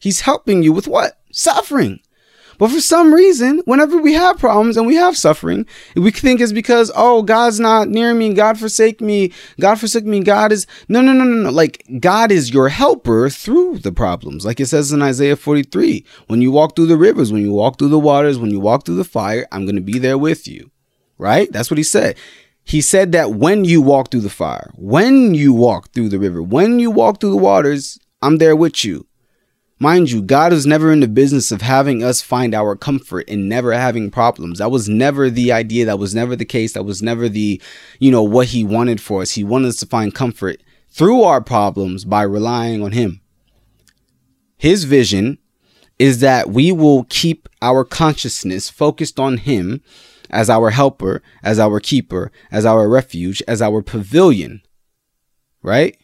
He's 0.00 0.22
helping 0.22 0.62
you 0.62 0.72
with 0.72 0.88
what? 0.88 1.19
Suffering. 1.32 2.00
But 2.60 2.70
for 2.72 2.80
some 2.82 3.14
reason, 3.14 3.62
whenever 3.64 3.96
we 3.96 4.12
have 4.12 4.38
problems 4.38 4.76
and 4.76 4.86
we 4.86 4.94
have 4.96 5.16
suffering, 5.16 5.64
we 5.96 6.10
think 6.10 6.42
it's 6.42 6.52
because, 6.52 6.92
oh, 6.94 7.22
God's 7.22 7.58
not 7.58 7.88
near 7.88 8.12
me, 8.12 8.34
God 8.34 8.58
forsake 8.58 9.00
me, 9.00 9.32
God 9.58 9.80
forsake 9.80 10.04
me, 10.04 10.20
God 10.20 10.52
is 10.52 10.66
no 10.86 11.00
no 11.00 11.14
no 11.14 11.24
no 11.24 11.44
no. 11.44 11.50
Like 11.50 11.82
God 12.00 12.30
is 12.30 12.52
your 12.52 12.68
helper 12.68 13.30
through 13.30 13.78
the 13.78 13.92
problems. 13.92 14.44
Like 14.44 14.60
it 14.60 14.66
says 14.66 14.92
in 14.92 15.00
Isaiah 15.00 15.36
43. 15.36 16.04
When 16.26 16.42
you 16.42 16.50
walk 16.50 16.76
through 16.76 16.88
the 16.88 16.98
rivers, 16.98 17.32
when 17.32 17.40
you 17.40 17.52
walk 17.54 17.78
through 17.78 17.88
the 17.88 17.98
waters, 17.98 18.38
when 18.38 18.50
you 18.50 18.60
walk 18.60 18.84
through 18.84 18.96
the 18.96 19.04
fire, 19.04 19.46
I'm 19.50 19.64
gonna 19.64 19.80
be 19.80 19.98
there 19.98 20.18
with 20.18 20.46
you. 20.46 20.70
Right? 21.16 21.50
That's 21.50 21.70
what 21.70 21.78
he 21.78 21.84
said. 21.84 22.18
He 22.62 22.82
said 22.82 23.12
that 23.12 23.32
when 23.32 23.64
you 23.64 23.80
walk 23.80 24.10
through 24.10 24.20
the 24.20 24.28
fire, 24.28 24.70
when 24.74 25.32
you 25.32 25.54
walk 25.54 25.92
through 25.92 26.10
the 26.10 26.18
river, 26.18 26.42
when 26.42 26.78
you 26.78 26.90
walk 26.90 27.20
through 27.20 27.30
the 27.30 27.38
waters, 27.38 27.98
I'm 28.20 28.36
there 28.36 28.54
with 28.54 28.84
you. 28.84 29.06
Mind 29.82 30.10
you, 30.10 30.20
God 30.20 30.52
is 30.52 30.66
never 30.66 30.92
in 30.92 31.00
the 31.00 31.08
business 31.08 31.50
of 31.50 31.62
having 31.62 32.04
us 32.04 32.20
find 32.20 32.54
our 32.54 32.76
comfort 32.76 33.26
in 33.26 33.48
never 33.48 33.72
having 33.72 34.10
problems. 34.10 34.58
That 34.58 34.70
was 34.70 34.90
never 34.90 35.30
the 35.30 35.52
idea. 35.52 35.86
That 35.86 35.98
was 35.98 36.14
never 36.14 36.36
the 36.36 36.44
case. 36.44 36.74
That 36.74 36.84
was 36.84 37.00
never 37.00 37.30
the, 37.30 37.62
you 37.98 38.10
know, 38.10 38.22
what 38.22 38.48
He 38.48 38.62
wanted 38.62 39.00
for 39.00 39.22
us. 39.22 39.32
He 39.32 39.42
wanted 39.42 39.68
us 39.68 39.76
to 39.76 39.86
find 39.86 40.14
comfort 40.14 40.62
through 40.90 41.22
our 41.22 41.40
problems 41.40 42.04
by 42.04 42.20
relying 42.22 42.82
on 42.82 42.92
Him. 42.92 43.22
His 44.58 44.84
vision 44.84 45.38
is 45.98 46.20
that 46.20 46.50
we 46.50 46.72
will 46.72 47.04
keep 47.04 47.48
our 47.62 47.82
consciousness 47.82 48.68
focused 48.68 49.18
on 49.18 49.38
Him 49.38 49.82
as 50.28 50.50
our 50.50 50.70
helper, 50.70 51.22
as 51.42 51.58
our 51.58 51.80
keeper, 51.80 52.30
as 52.52 52.66
our 52.66 52.86
refuge, 52.86 53.42
as 53.48 53.62
our 53.62 53.80
pavilion, 53.80 54.60
right? 55.62 55.96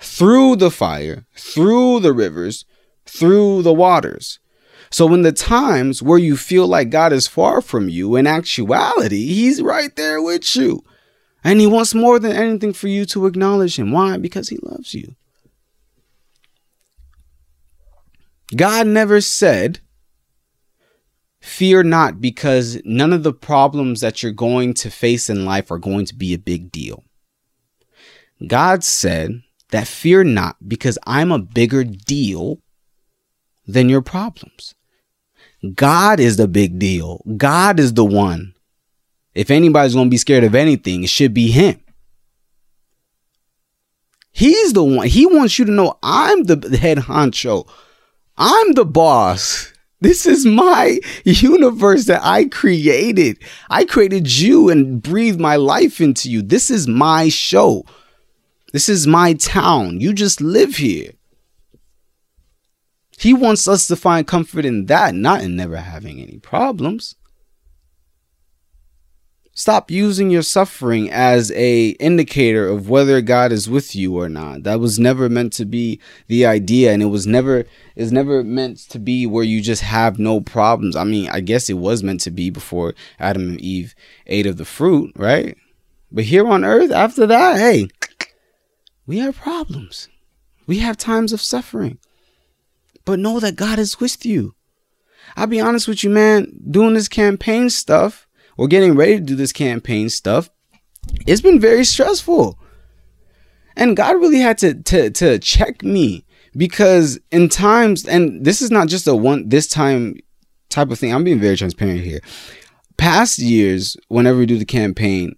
Through 0.00 0.56
the 0.56 0.72
fire, 0.72 1.26
through 1.36 2.00
the 2.00 2.12
rivers, 2.12 2.64
through 3.10 3.62
the 3.62 3.72
waters. 3.72 4.38
So, 4.90 5.12
in 5.14 5.22
the 5.22 5.32
times 5.32 6.02
where 6.02 6.18
you 6.18 6.36
feel 6.36 6.66
like 6.66 6.90
God 6.90 7.12
is 7.12 7.28
far 7.28 7.60
from 7.60 7.88
you, 7.88 8.16
in 8.16 8.26
actuality, 8.26 9.26
He's 9.26 9.62
right 9.62 9.94
there 9.94 10.20
with 10.20 10.56
you. 10.56 10.82
And 11.44 11.60
He 11.60 11.66
wants 11.66 11.94
more 11.94 12.18
than 12.18 12.32
anything 12.32 12.72
for 12.72 12.88
you 12.88 13.04
to 13.06 13.26
acknowledge 13.26 13.78
Him. 13.78 13.92
Why? 13.92 14.16
Because 14.16 14.48
He 14.48 14.58
loves 14.62 14.94
you. 14.94 15.14
God 18.56 18.86
never 18.88 19.20
said, 19.20 19.80
Fear 21.40 21.84
not, 21.84 22.20
because 22.20 22.80
none 22.84 23.12
of 23.12 23.22
the 23.22 23.32
problems 23.32 24.00
that 24.00 24.22
you're 24.22 24.32
going 24.32 24.74
to 24.74 24.90
face 24.90 25.30
in 25.30 25.44
life 25.44 25.70
are 25.70 25.78
going 25.78 26.04
to 26.06 26.14
be 26.14 26.34
a 26.34 26.38
big 26.38 26.70
deal. 26.70 27.04
God 28.46 28.82
said 28.82 29.42
that 29.70 29.86
fear 29.86 30.24
not, 30.24 30.56
because 30.68 30.98
I'm 31.06 31.30
a 31.30 31.38
bigger 31.38 31.84
deal 31.84 32.60
than 33.72 33.88
your 33.88 34.02
problems. 34.02 34.74
God 35.74 36.20
is 36.20 36.36
the 36.36 36.48
big 36.48 36.78
deal. 36.78 37.22
God 37.36 37.78
is 37.78 37.94
the 37.94 38.04
one. 38.04 38.54
If 39.34 39.50
anybody's 39.50 39.94
going 39.94 40.06
to 40.06 40.10
be 40.10 40.16
scared 40.16 40.44
of 40.44 40.54
anything, 40.54 41.04
it 41.04 41.10
should 41.10 41.34
be 41.34 41.50
him. 41.50 41.80
He's 44.32 44.72
the 44.72 44.84
one. 44.84 45.06
He 45.06 45.26
wants 45.26 45.58
you 45.58 45.64
to 45.66 45.72
know 45.72 45.98
I'm 46.02 46.44
the 46.44 46.78
head 46.78 46.98
honcho. 46.98 47.68
I'm 48.36 48.72
the 48.72 48.84
boss. 48.84 49.72
This 50.00 50.24
is 50.24 50.46
my 50.46 50.98
universe 51.24 52.06
that 52.06 52.22
I 52.24 52.46
created. 52.46 53.38
I 53.68 53.84
created 53.84 54.34
you 54.38 54.70
and 54.70 55.02
breathed 55.02 55.40
my 55.40 55.56
life 55.56 56.00
into 56.00 56.30
you. 56.30 56.40
This 56.40 56.70
is 56.70 56.88
my 56.88 57.28
show. 57.28 57.84
This 58.72 58.88
is 58.88 59.06
my 59.06 59.34
town. 59.34 60.00
You 60.00 60.14
just 60.14 60.40
live 60.40 60.76
here. 60.76 61.12
He 63.20 63.34
wants 63.34 63.68
us 63.68 63.86
to 63.88 63.96
find 63.96 64.26
comfort 64.26 64.64
in 64.64 64.86
that, 64.86 65.14
not 65.14 65.42
in 65.42 65.54
never 65.54 65.76
having 65.76 66.22
any 66.22 66.38
problems. 66.38 67.16
Stop 69.52 69.90
using 69.90 70.30
your 70.30 70.40
suffering 70.40 71.10
as 71.10 71.52
a 71.52 71.90
indicator 72.00 72.66
of 72.66 72.88
whether 72.88 73.20
God 73.20 73.52
is 73.52 73.68
with 73.68 73.94
you 73.94 74.18
or 74.18 74.30
not. 74.30 74.62
That 74.62 74.80
was 74.80 74.98
never 74.98 75.28
meant 75.28 75.52
to 75.54 75.66
be 75.66 76.00
the 76.28 76.46
idea 76.46 76.94
and 76.94 77.02
it 77.02 77.06
was 77.06 77.26
never 77.26 77.66
is 77.94 78.10
never 78.10 78.42
meant 78.42 78.78
to 78.88 78.98
be 78.98 79.26
where 79.26 79.44
you 79.44 79.60
just 79.60 79.82
have 79.82 80.18
no 80.18 80.40
problems. 80.40 80.96
I 80.96 81.04
mean, 81.04 81.28
I 81.28 81.40
guess 81.40 81.68
it 81.68 81.74
was 81.74 82.02
meant 82.02 82.22
to 82.22 82.30
be 82.30 82.48
before 82.48 82.94
Adam 83.18 83.50
and 83.50 83.60
Eve 83.60 83.94
ate 84.28 84.46
of 84.46 84.56
the 84.56 84.64
fruit, 84.64 85.12
right? 85.14 85.58
But 86.10 86.24
here 86.24 86.48
on 86.48 86.64
earth 86.64 86.90
after 86.90 87.26
that, 87.26 87.58
hey, 87.58 87.88
we 89.04 89.18
have 89.18 89.36
problems. 89.36 90.08
We 90.66 90.78
have 90.78 90.96
times 90.96 91.34
of 91.34 91.42
suffering. 91.42 91.98
But 93.04 93.18
know 93.18 93.40
that 93.40 93.56
God 93.56 93.78
is 93.78 94.00
with 94.00 94.24
you. 94.24 94.54
I'll 95.36 95.46
be 95.46 95.60
honest 95.60 95.88
with 95.88 96.04
you, 96.04 96.10
man, 96.10 96.52
doing 96.70 96.94
this 96.94 97.08
campaign 97.08 97.70
stuff 97.70 98.26
or 98.56 98.68
getting 98.68 98.94
ready 98.94 99.16
to 99.16 99.20
do 99.20 99.36
this 99.36 99.52
campaign 99.52 100.08
stuff, 100.08 100.50
it's 101.26 101.40
been 101.40 101.60
very 101.60 101.84
stressful. 101.84 102.58
And 103.76 103.96
God 103.96 104.16
really 104.16 104.40
had 104.40 104.58
to 104.58 104.74
to 104.74 105.10
to 105.10 105.38
check 105.38 105.82
me 105.82 106.26
because 106.56 107.18
in 107.30 107.48
times 107.48 108.06
and 108.06 108.44
this 108.44 108.60
is 108.60 108.70
not 108.70 108.88
just 108.88 109.06
a 109.06 109.14
one 109.14 109.48
this 109.48 109.66
time 109.66 110.16
type 110.68 110.90
of 110.90 110.98
thing. 110.98 111.14
I'm 111.14 111.24
being 111.24 111.40
very 111.40 111.56
transparent 111.56 112.00
here. 112.00 112.20
Past 112.96 113.38
years, 113.38 113.96
whenever 114.08 114.38
we 114.38 114.46
do 114.46 114.58
the 114.58 114.64
campaign, 114.64 115.36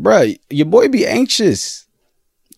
bruh, 0.00 0.38
your 0.50 0.66
boy 0.66 0.88
be 0.88 1.06
anxious 1.06 1.87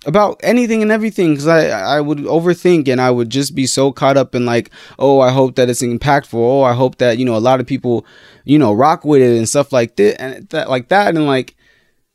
about 0.07 0.40
anything 0.42 0.80
and 0.80 0.90
everything 0.90 1.33
because 1.33 1.47
I 1.47 1.69
I 1.69 2.00
would 2.00 2.19
overthink 2.19 2.88
and 2.88 3.00
I 3.00 3.11
would 3.11 3.30
just 3.30 3.54
be 3.54 3.66
so 3.66 3.92
caught 3.92 4.16
up 4.16 4.35
in 4.35 4.47
like 4.47 4.71
oh 4.99 5.21
I 5.21 5.30
hope 5.30 5.57
that 5.57 5.69
it's 5.69 5.83
impactful. 5.83 6.35
Oh 6.35 6.62
I 6.62 6.73
hope 6.73 6.99
that 6.99 7.19
you 7.19 7.25
know 7.25 7.37
a 7.37 7.38
lot 7.38 7.61
of 7.61 7.66
people 7.66 8.07
you 8.45 8.59
know 8.59 8.73
rock 8.73 9.04
with 9.04 9.21
it 9.21 9.37
and 9.37 9.49
stuff 9.49 9.73
like 9.73 9.97
that 9.97 10.21
and 10.21 10.49
that 10.50 10.71
like 10.71 10.88
that. 10.88 11.14
And 11.14 11.26
like 11.26 11.54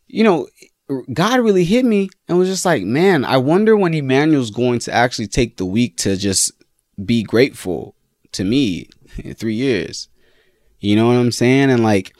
you 0.07 0.23
know 0.23 0.47
God 1.13 1.39
really 1.41 1.63
hit 1.63 1.85
me 1.85 2.09
and 2.27 2.37
was 2.37 2.49
just 2.49 2.65
like 2.65 2.83
man 2.83 3.23
I 3.23 3.37
wonder 3.37 3.75
when 3.75 3.93
Emmanuel's 3.93 4.51
going 4.51 4.79
to 4.79 4.91
actually 4.91 5.27
take 5.27 5.57
the 5.57 5.65
week 5.65 5.97
to 5.97 6.17
just 6.17 6.51
be 7.03 7.23
grateful 7.23 7.95
to 8.31 8.43
me 8.43 8.89
in 9.23 9.33
three 9.35 9.55
years. 9.55 10.09
You 10.79 10.95
know 10.95 11.07
what 11.07 11.17
I'm 11.17 11.31
saying? 11.31 11.69
And 11.69 11.83
like 11.83 12.15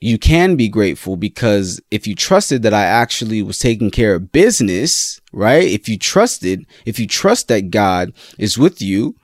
you 0.00 0.18
can 0.18 0.54
be 0.54 0.68
grateful 0.68 1.16
because 1.16 1.80
if 1.90 2.06
you 2.06 2.14
trusted 2.14 2.62
that 2.62 2.74
I 2.74 2.84
actually 2.84 3.42
was 3.42 3.58
taking 3.58 3.90
care 3.90 4.14
of 4.14 4.30
business, 4.30 5.20
right? 5.32 5.64
If 5.64 5.88
you 5.88 5.98
trusted, 5.98 6.66
if 6.84 7.00
you 7.00 7.06
trust 7.06 7.48
that 7.48 7.70
God 7.70 8.12
is 8.38 8.56
with 8.56 8.80
you 8.80 9.16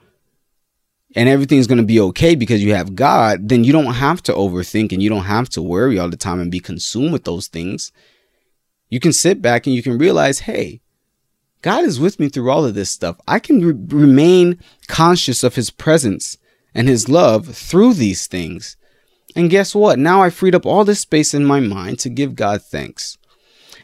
and 1.14 1.28
everything's 1.28 1.69
going 1.69 1.78
to 1.78 1.85
be 1.85 2.00
okay 2.00 2.35
because 2.35 2.62
you 2.62 2.75
have 2.75 2.97
God, 2.97 3.49
then 3.49 3.62
you 3.62 3.73
don't 3.73 3.95
have 3.95 4.21
to 4.25 4.33
overthink 4.33 4.93
and 4.93 5.00
you 5.00 5.09
don't 5.09 5.25
have 5.25 5.49
to 5.50 5.62
worry 5.62 5.99
all 5.99 6.11
the 6.11 6.16
time 6.16 6.40
and 6.40 6.50
be 6.50 6.61
consumed 6.61 7.12
with 7.12 7.25
those 7.25 7.47
things. 7.47 7.93
You 8.88 8.99
can 8.99 9.12
sit 9.12 9.40
back 9.40 9.66
and 9.66 9.76
you 9.76 9.83
can 9.83 9.97
realize, 9.97 10.40
hey, 10.40 10.81
God 11.62 11.85
is 11.85 12.00
with 12.00 12.19
me 12.19 12.28
through 12.28 12.50
all 12.50 12.64
of 12.64 12.75
this 12.75 12.90
stuff. 12.90 13.16
I 13.28 13.38
can 13.38 13.64
re- 13.64 13.97
remain 13.97 14.59
conscious 14.88 15.45
of 15.45 15.54
his 15.54 15.71
presence 15.71 16.37
and 16.75 16.88
his 16.88 17.09
love 17.09 17.47
through 17.47 17.95
these 17.95 18.26
things. 18.26 18.76
And 19.37 19.50
guess 19.50 19.75
what? 19.75 19.99
Now 19.99 20.23
I 20.23 20.31
freed 20.31 20.55
up 20.55 20.67
all 20.67 20.85
this 20.85 21.00
space 21.00 21.35
in 21.35 21.45
my 21.45 21.61
mind 21.61 21.99
to 22.00 22.09
give 22.09 22.37
God 22.37 22.62
thanks. 22.62 23.19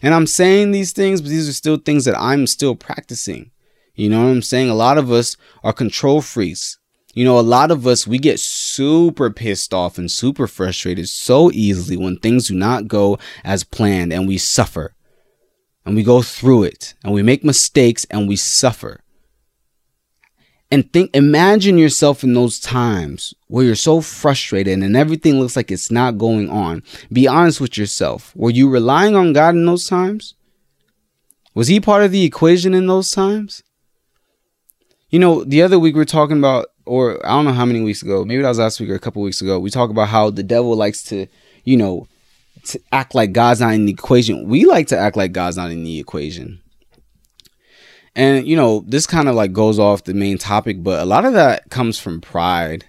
And 0.03 0.15
I'm 0.15 0.27
saying 0.27 0.71
these 0.71 0.93
things, 0.93 1.21
but 1.21 1.31
these 1.31 1.49
are 1.49 1.53
still 1.53 1.77
things 1.77 2.05
that 2.05 2.19
I'm 2.19 2.47
still 2.47 2.75
practicing. 2.75 3.51
You 3.95 4.09
know 4.09 4.23
what 4.23 4.31
I'm 4.31 4.43
saying? 4.43 4.71
A 4.71 4.75
lot 4.75 4.97
of 4.97 5.11
us 5.11 5.37
are 5.63 5.73
control 5.73 6.23
freaks. 6.23 6.79
You 7.13 7.25
know, 7.25 7.39
a 7.39 7.43
lot 7.43 7.73
of 7.73 7.87
us, 7.87 8.07
we 8.07 8.19
get 8.19 8.39
super 8.39 9.31
pissed 9.31 9.75
off 9.75 9.99
and 9.99 10.11
super 10.11 10.47
frustrated 10.47 11.09
so 11.09 11.51
easily 11.51 11.97
when 11.97 12.17
things 12.17 12.49
do 12.49 12.55
not 12.55 12.87
go 12.87 13.19
as 13.45 13.65
planned 13.65 14.13
and 14.13 14.29
we 14.29 14.39
suffer. 14.39 14.95
And 15.85 15.97
we 15.97 16.05
go 16.05 16.23
through 16.23 16.65
it 16.65 16.95
and 17.03 17.13
we 17.13 17.23
make 17.23 17.43
mistakes 17.43 18.07
and 18.11 18.29
we 18.29 18.37
suffer 18.37 19.03
and 20.71 20.91
think 20.93 21.11
imagine 21.15 21.79
yourself 21.79 22.23
in 22.23 22.35
those 22.35 22.61
times 22.61 23.35
where 23.49 23.65
you're 23.65 23.75
so 23.75 24.01
frustrated 24.01 24.79
and 24.79 24.97
everything 24.97 25.41
looks 25.41 25.57
like 25.57 25.71
it's 25.71 25.91
not 25.91 26.19
going 26.19 26.49
on. 26.49 26.83
Be 27.13 27.27
honest 27.27 27.61
with 27.61 27.77
yourself. 27.77 28.35
Were 28.37 28.51
you 28.51 28.69
relying 28.69 29.17
on 29.17 29.33
god 29.33 29.55
in 29.55 29.67
those 29.67 29.87
times? 29.87 30.35
Was 31.55 31.69
he 31.69 31.81
part 31.81 32.05
of 32.05 32.13
the 32.13 32.25
equation 32.25 32.75
in 32.75 32.87
those 32.87 33.11
times? 33.11 33.63
You 35.11 35.19
know 35.19 35.43
the 35.43 35.63
other 35.63 35.79
week 35.79 35.97
we 35.97 36.03
are 36.03 36.05
talking 36.05 36.39
about 36.39 36.69
or 36.87 37.25
i 37.27 37.31
don't 37.31 37.45
know 37.45 37.53
how 37.53 37.67
many 37.67 37.81
weeks 37.81 38.03
ago 38.03 38.25
maybe 38.25 38.43
that 38.43 38.49
was 38.49 38.59
last 38.59 38.81
week 38.81 38.91
or 38.91 38.95
a 38.95 39.01
couple 39.01 39.21
weeks 39.23 39.41
ago 39.41 39.59
we 39.59 39.71
talked 39.71 39.91
about 39.91 40.09
how 40.09 40.31
the 40.31 40.43
devil 40.43 40.75
likes 40.75 41.03
to 41.03 41.27
you 41.65 41.77
know 41.77 42.07
to 42.65 42.81
act 42.93 43.15
like 43.15 43.33
god's 43.33 43.61
not 43.61 43.75
in 43.75 43.87
the 43.87 43.93
equation. 43.93 44.49
We 44.49 44.65
like 44.67 44.87
to 44.89 44.97
act 44.97 45.17
like 45.17 45.33
god's 45.33 45.57
not 45.57 45.71
in 45.71 45.83
the 45.83 45.99
equation 45.99 46.61
and 48.15 48.47
you 48.47 48.57
know, 48.57 48.85
this 48.87 49.07
kind 49.07 49.29
of 49.29 49.35
like 49.35 49.53
goes 49.53 49.79
off 49.79 50.05
the 50.05 50.15
main 50.15 50.39
topic, 50.39 50.83
but 50.83 51.01
a 51.01 51.07
lot 51.07 51.25
of 51.25 51.33
that 51.35 51.71
comes 51.71 51.99
from 51.99 52.21
pride 52.21 52.87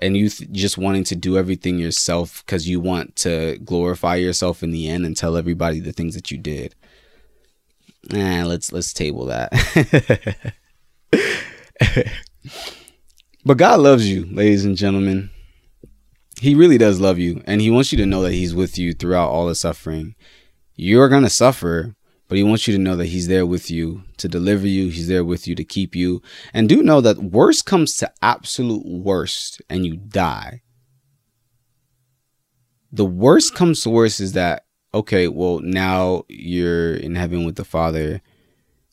and 0.00 0.16
you 0.16 0.28
th- 0.28 0.50
just 0.50 0.78
wanting 0.78 1.04
to 1.04 1.14
do 1.14 1.36
everything 1.36 1.78
yourself 1.78 2.42
because 2.44 2.68
you 2.68 2.80
want 2.80 3.14
to 3.16 3.58
glorify 3.64 4.16
yourself 4.16 4.62
in 4.62 4.70
the 4.70 4.88
end 4.88 5.04
and 5.04 5.16
tell 5.16 5.36
everybody 5.36 5.78
the 5.78 5.92
things 5.92 6.14
that 6.14 6.30
you 6.30 6.38
did. 6.38 6.74
Nah, 8.10 8.44
let's 8.44 8.72
let's 8.72 8.92
table 8.92 9.26
that. 9.26 9.52
but 13.44 13.58
God 13.58 13.80
loves 13.80 14.10
you, 14.10 14.26
ladies 14.26 14.64
and 14.64 14.76
gentlemen. 14.76 15.30
He 16.40 16.54
really 16.54 16.78
does 16.78 16.98
love 16.98 17.18
you, 17.18 17.42
and 17.46 17.60
He 17.60 17.70
wants 17.70 17.92
you 17.92 17.98
to 17.98 18.06
know 18.06 18.22
that 18.22 18.32
He's 18.32 18.54
with 18.54 18.78
you 18.78 18.94
throughout 18.94 19.28
all 19.28 19.46
the 19.46 19.54
suffering. 19.54 20.14
You're 20.74 21.10
gonna 21.10 21.28
suffer, 21.28 21.94
but 22.30 22.36
he 22.36 22.44
wants 22.44 22.68
you 22.68 22.72
to 22.76 22.80
know 22.80 22.94
that 22.94 23.06
he's 23.06 23.26
there 23.26 23.44
with 23.44 23.72
you 23.72 24.04
to 24.18 24.28
deliver 24.28 24.64
you. 24.64 24.88
He's 24.88 25.08
there 25.08 25.24
with 25.24 25.48
you 25.48 25.56
to 25.56 25.64
keep 25.64 25.96
you. 25.96 26.22
And 26.54 26.68
do 26.68 26.80
know 26.80 27.00
that 27.00 27.18
worst 27.18 27.66
comes 27.66 27.96
to 27.96 28.12
absolute 28.22 28.86
worst 28.86 29.60
and 29.68 29.84
you 29.84 29.96
die. 29.96 30.62
The 32.92 33.04
worst 33.04 33.56
comes 33.56 33.80
to 33.80 33.90
worst 33.90 34.20
is 34.20 34.34
that, 34.34 34.66
okay, 34.94 35.26
well, 35.26 35.58
now 35.58 36.22
you're 36.28 36.94
in 36.94 37.16
heaven 37.16 37.44
with 37.44 37.56
the 37.56 37.64
Father 37.64 38.22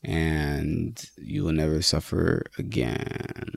and 0.02 1.00
you 1.16 1.44
will 1.44 1.52
never 1.52 1.80
suffer 1.80 2.42
again. 2.58 3.52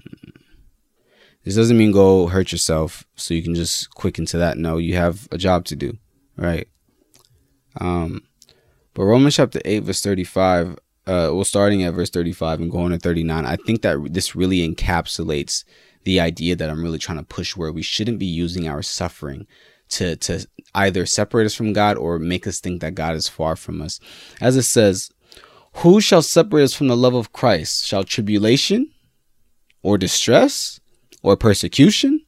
This 1.43 1.55
doesn't 1.55 1.77
mean 1.77 1.91
go 1.91 2.27
hurt 2.27 2.51
yourself 2.51 3.03
so 3.15 3.33
you 3.33 3.41
can 3.41 3.55
just 3.55 3.89
quick 3.95 4.19
into 4.19 4.37
that. 4.37 4.59
No, 4.59 4.77
you 4.77 4.93
have 4.93 5.27
a 5.31 5.39
job 5.39 5.65
to 5.65 5.75
do, 5.75 5.97
right? 6.37 6.67
Um, 7.79 8.21
but 8.93 9.03
Romans 9.03 9.35
chapter 9.35 9.61
8, 9.63 9.83
verse 9.83 10.01
35, 10.01 10.71
uh, 10.71 10.75
well, 11.33 11.43
starting 11.43 11.83
at 11.83 11.93
verse 11.93 12.09
35 12.09 12.61
and 12.61 12.71
going 12.71 12.91
to 12.91 12.97
39, 12.97 13.45
I 13.45 13.55
think 13.55 13.81
that 13.81 14.13
this 14.13 14.35
really 14.35 14.67
encapsulates 14.67 15.63
the 16.03 16.19
idea 16.19 16.55
that 16.55 16.69
I'm 16.69 16.83
really 16.83 16.97
trying 16.97 17.17
to 17.19 17.23
push 17.23 17.55
where 17.55 17.71
we 17.71 17.81
shouldn't 17.81 18.19
be 18.19 18.25
using 18.25 18.67
our 18.67 18.81
suffering 18.81 19.47
to, 19.89 20.15
to 20.15 20.47
either 20.73 21.05
separate 21.05 21.45
us 21.45 21.53
from 21.53 21.73
God 21.73 21.97
or 21.97 22.17
make 22.17 22.47
us 22.47 22.59
think 22.59 22.81
that 22.81 22.95
God 22.95 23.15
is 23.15 23.27
far 23.27 23.55
from 23.55 23.81
us. 23.81 23.99
As 24.39 24.57
it 24.57 24.63
says, 24.63 25.11
Who 25.75 26.01
shall 26.01 26.21
separate 26.21 26.63
us 26.63 26.73
from 26.73 26.87
the 26.87 26.97
love 26.97 27.13
of 27.13 27.33
Christ? 27.33 27.85
Shall 27.85 28.03
tribulation 28.03 28.91
or 29.83 29.97
distress 29.97 30.79
or 31.21 31.35
persecution 31.37 32.25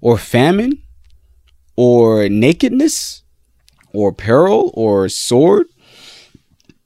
or 0.00 0.18
famine 0.18 0.82
or 1.76 2.28
nakedness 2.28 3.22
or 3.92 4.12
peril 4.12 4.70
or 4.74 5.08
sword? 5.08 5.66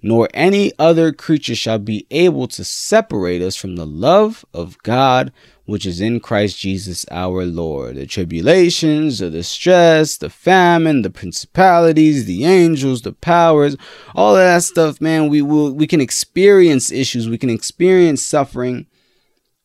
nor 0.00 0.28
any 0.32 0.72
other 0.78 1.12
creature 1.12 1.54
shall 1.54 1.78
be 1.78 2.06
able 2.10 2.46
to 2.48 2.64
separate 2.64 3.42
us 3.42 3.56
from 3.56 3.76
the 3.76 3.86
love 3.86 4.44
of 4.54 4.80
God 4.82 5.32
which 5.68 5.84
is 5.84 6.00
in 6.00 6.18
Christ 6.18 6.58
Jesus 6.58 7.04
our 7.10 7.44
Lord. 7.44 7.96
The 7.96 8.06
tribulations, 8.06 9.18
the 9.18 9.28
distress, 9.28 10.16
the 10.16 10.30
famine, 10.30 11.02
the 11.02 11.10
principalities, 11.10 12.24
the 12.24 12.46
angels, 12.46 13.02
the 13.02 13.12
powers, 13.12 13.76
all 14.14 14.34
of 14.34 14.40
that 14.40 14.62
stuff, 14.62 14.98
man, 14.98 15.28
we 15.28 15.42
will 15.42 15.74
we 15.74 15.86
can 15.86 16.00
experience 16.00 16.90
issues, 16.90 17.28
we 17.28 17.36
can 17.36 17.50
experience 17.50 18.24
suffering 18.24 18.86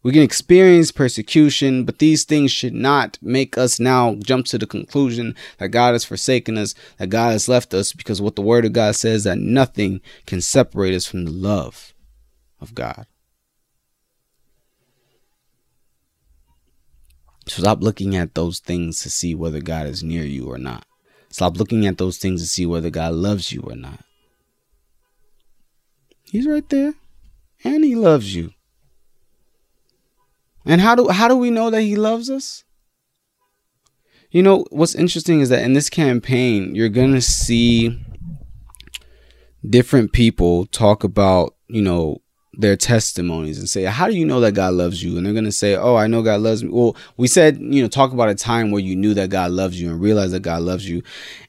we 0.04 0.12
can 0.12 0.22
experience 0.22 0.92
persecution, 0.92 1.86
but 1.86 2.00
these 2.00 2.26
things 2.26 2.52
should 2.52 2.74
not 2.74 3.18
make 3.22 3.58
us 3.58 3.80
now 3.80 4.16
jump 4.16 4.46
to 4.48 4.58
the 4.58 4.68
conclusion 4.68 5.34
that 5.60 5.70
God 5.70 5.94
has 5.94 6.04
forsaken 6.04 6.58
us, 6.58 6.76
that 6.98 7.10
God 7.10 7.32
has 7.32 7.48
left 7.48 7.74
us, 7.74 7.94
because 7.94 8.22
what 8.22 8.36
the 8.36 8.42
Word 8.42 8.66
of 8.66 8.74
God 8.74 8.96
says 8.98 9.24
that 9.24 9.38
nothing 9.38 10.02
can 10.26 10.42
separate 10.42 10.94
us 10.94 11.06
from 11.06 11.24
the 11.24 11.32
love 11.32 11.94
of 12.60 12.76
God. 12.76 13.08
Stop 17.48 17.82
looking 17.82 18.16
at 18.16 18.36
those 18.36 18.60
things 18.60 19.02
to 19.02 19.10
see 19.10 19.34
whether 19.34 19.62
God 19.62 19.88
is 19.88 20.04
near 20.04 20.24
you 20.24 20.48
or 20.52 20.58
not. 20.58 20.86
Stop 21.30 21.58
looking 21.58 21.86
at 21.86 21.98
those 21.98 22.18
things 22.18 22.42
to 22.42 22.48
see 22.48 22.66
whether 22.66 22.90
God 22.90 23.14
loves 23.14 23.52
you 23.52 23.62
or 23.62 23.76
not. 23.76 24.00
He's 26.24 26.48
right 26.48 26.68
there 26.70 26.94
and 27.64 27.84
he 27.84 27.96
loves 27.96 28.36
you. 28.36 28.52
And 30.66 30.82
how 30.82 30.96
do 30.96 31.10
how 31.10 31.28
do 31.28 31.36
we 31.36 31.52
know 31.52 31.70
that 31.70 31.82
he 31.82 31.96
loves 31.96 32.30
us? 32.30 32.64
You 34.32 34.42
know, 34.42 34.66
what's 34.72 34.96
interesting 34.96 35.42
is 35.42 35.50
that 35.50 35.64
in 35.64 35.74
this 35.74 35.90
campaign, 35.90 36.74
you're 36.74 36.90
going 36.90 37.14
to 37.14 37.22
see 37.22 38.04
different 39.70 40.12
people 40.12 40.66
talk 40.66 41.04
about, 41.04 41.56
you 41.68 41.82
know, 41.84 42.23
their 42.56 42.76
testimonies 42.76 43.58
and 43.58 43.68
say, 43.68 43.84
How 43.84 44.08
do 44.08 44.14
you 44.14 44.26
know 44.26 44.40
that 44.40 44.54
God 44.54 44.76
loves 44.76 45.04
you? 45.04 45.18
And 45.18 45.26
they're 45.26 45.34
going 45.34 45.46
to 45.46 45.52
say, 45.52 45.76
Oh, 45.76 45.96
I 45.96 46.08
know 46.08 46.22
God 46.22 46.42
loves 46.42 46.64
me. 46.64 46.70
Well, 46.72 46.96
we 47.18 47.28
said, 47.28 47.58
you 47.60 47.82
know, 47.82 47.88
talk 47.88 48.14
about 48.14 48.30
a 48.30 48.36
time 48.36 48.72
where 48.72 48.82
you 48.82 48.96
knew 48.96 49.14
that 49.16 49.30
God 49.30 49.52
loves 49.52 49.80
you 49.82 49.90
and 49.90 50.00
realized 50.00 50.34
that 50.34 50.42
God 50.42 50.62
loves 50.62 50.88
you. 50.88 51.02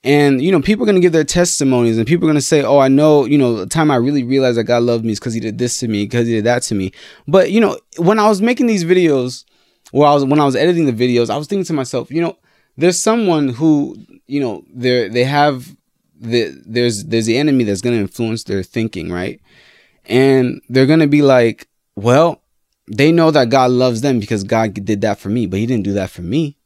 And, 0.02 0.42
you 0.42 0.50
know, 0.50 0.62
people 0.62 0.84
are 0.84 0.86
going 0.86 0.96
to 0.96 1.02
give 1.02 1.12
their 1.12 1.24
testimonies 1.24 1.98
and 1.98 2.06
people 2.06 2.26
are 2.26 2.32
going 2.32 2.36
to 2.36 2.40
say, 2.40 2.62
Oh, 2.62 2.78
I 2.78 2.88
know, 2.88 3.26
you 3.26 3.36
know, 3.36 3.56
the 3.56 3.66
time 3.66 3.90
I 3.90 3.96
really 3.96 4.24
realized 4.24 4.56
that 4.56 4.64
God 4.64 4.82
loved 4.82 5.04
me 5.04 5.12
is 5.12 5.20
because 5.20 5.34
he 5.34 5.40
did 5.40 5.58
this 5.58 5.78
to 5.80 5.88
me, 5.88 6.04
because 6.04 6.26
he 6.26 6.34
did 6.34 6.44
that 6.44 6.62
to 6.64 6.74
me. 6.74 6.92
But, 7.28 7.50
you 7.50 7.60
know, 7.60 7.78
when 7.98 8.18
I 8.18 8.28
was 8.28 8.40
making 8.40 8.66
these 8.66 8.84
videos, 8.84 9.44
or 9.92 10.06
I 10.06 10.14
was, 10.14 10.24
when 10.24 10.40
I 10.40 10.44
was 10.44 10.56
editing 10.56 10.86
the 10.86 10.92
videos, 10.92 11.28
I 11.28 11.36
was 11.36 11.46
thinking 11.46 11.66
to 11.66 11.72
myself, 11.74 12.10
you 12.10 12.22
know, 12.22 12.36
there's 12.76 12.98
someone 12.98 13.50
who, 13.50 13.96
you 14.26 14.40
know, 14.40 14.64
they 14.72 15.08
they 15.08 15.24
have 15.24 15.76
the, 16.18 16.50
there's, 16.66 17.04
there's 17.04 17.26
the 17.26 17.36
enemy 17.36 17.64
that's 17.64 17.82
going 17.82 17.94
to 17.94 18.00
influence 18.00 18.44
their 18.44 18.62
thinking, 18.62 19.12
right? 19.12 19.40
And 20.06 20.60
they're 20.68 20.86
going 20.86 21.00
to 21.00 21.06
be 21.06 21.22
like, 21.22 21.68
well, 21.96 22.42
they 22.90 23.12
know 23.12 23.30
that 23.30 23.48
God 23.48 23.70
loves 23.70 24.02
them 24.02 24.20
because 24.20 24.44
God 24.44 24.74
did 24.74 25.00
that 25.00 25.18
for 25.18 25.28
me, 25.28 25.46
but 25.46 25.58
he 25.58 25.66
didn't 25.66 25.84
do 25.84 25.94
that 25.94 26.10
for 26.10 26.22
me. 26.22 26.58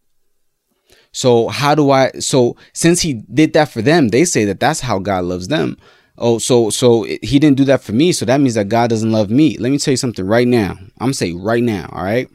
So 1.12 1.49
how 1.49 1.75
do 1.75 1.90
I 1.90 2.11
so 2.21 2.57
since 2.73 3.00
he 3.00 3.14
did 3.14 3.52
that 3.54 3.71
for 3.71 3.83
them, 3.83 4.09
they 4.09 4.25
say 4.25 4.45
that 4.45 4.61
that's 4.61 4.80
how 4.80 4.99
God 4.99 5.25
loves 5.25 5.49
them. 5.49 5.76
Oh, 6.16 6.38
so 6.38 6.71
so 6.71 7.04
he 7.04 7.38
didn't 7.38 7.57
do 7.57 7.64
that 7.64 7.83
for 7.83 7.92
me, 7.92 8.12
so 8.12 8.25
that 8.25 8.40
means 8.40 8.54
that 8.54 8.68
God 8.68 8.90
doesn't 8.90 9.11
love 9.11 9.30
me. 9.30 9.57
Let 9.59 9.71
me 9.71 9.78
tell 9.78 9.92
you 9.92 9.97
something 9.97 10.26
right 10.26 10.47
now. 10.47 10.73
I'm 10.73 10.99
going 10.99 11.12
to 11.12 11.18
say 11.18 11.33
right 11.33 11.62
now, 11.62 11.88
all 11.92 12.04
right? 12.04 12.28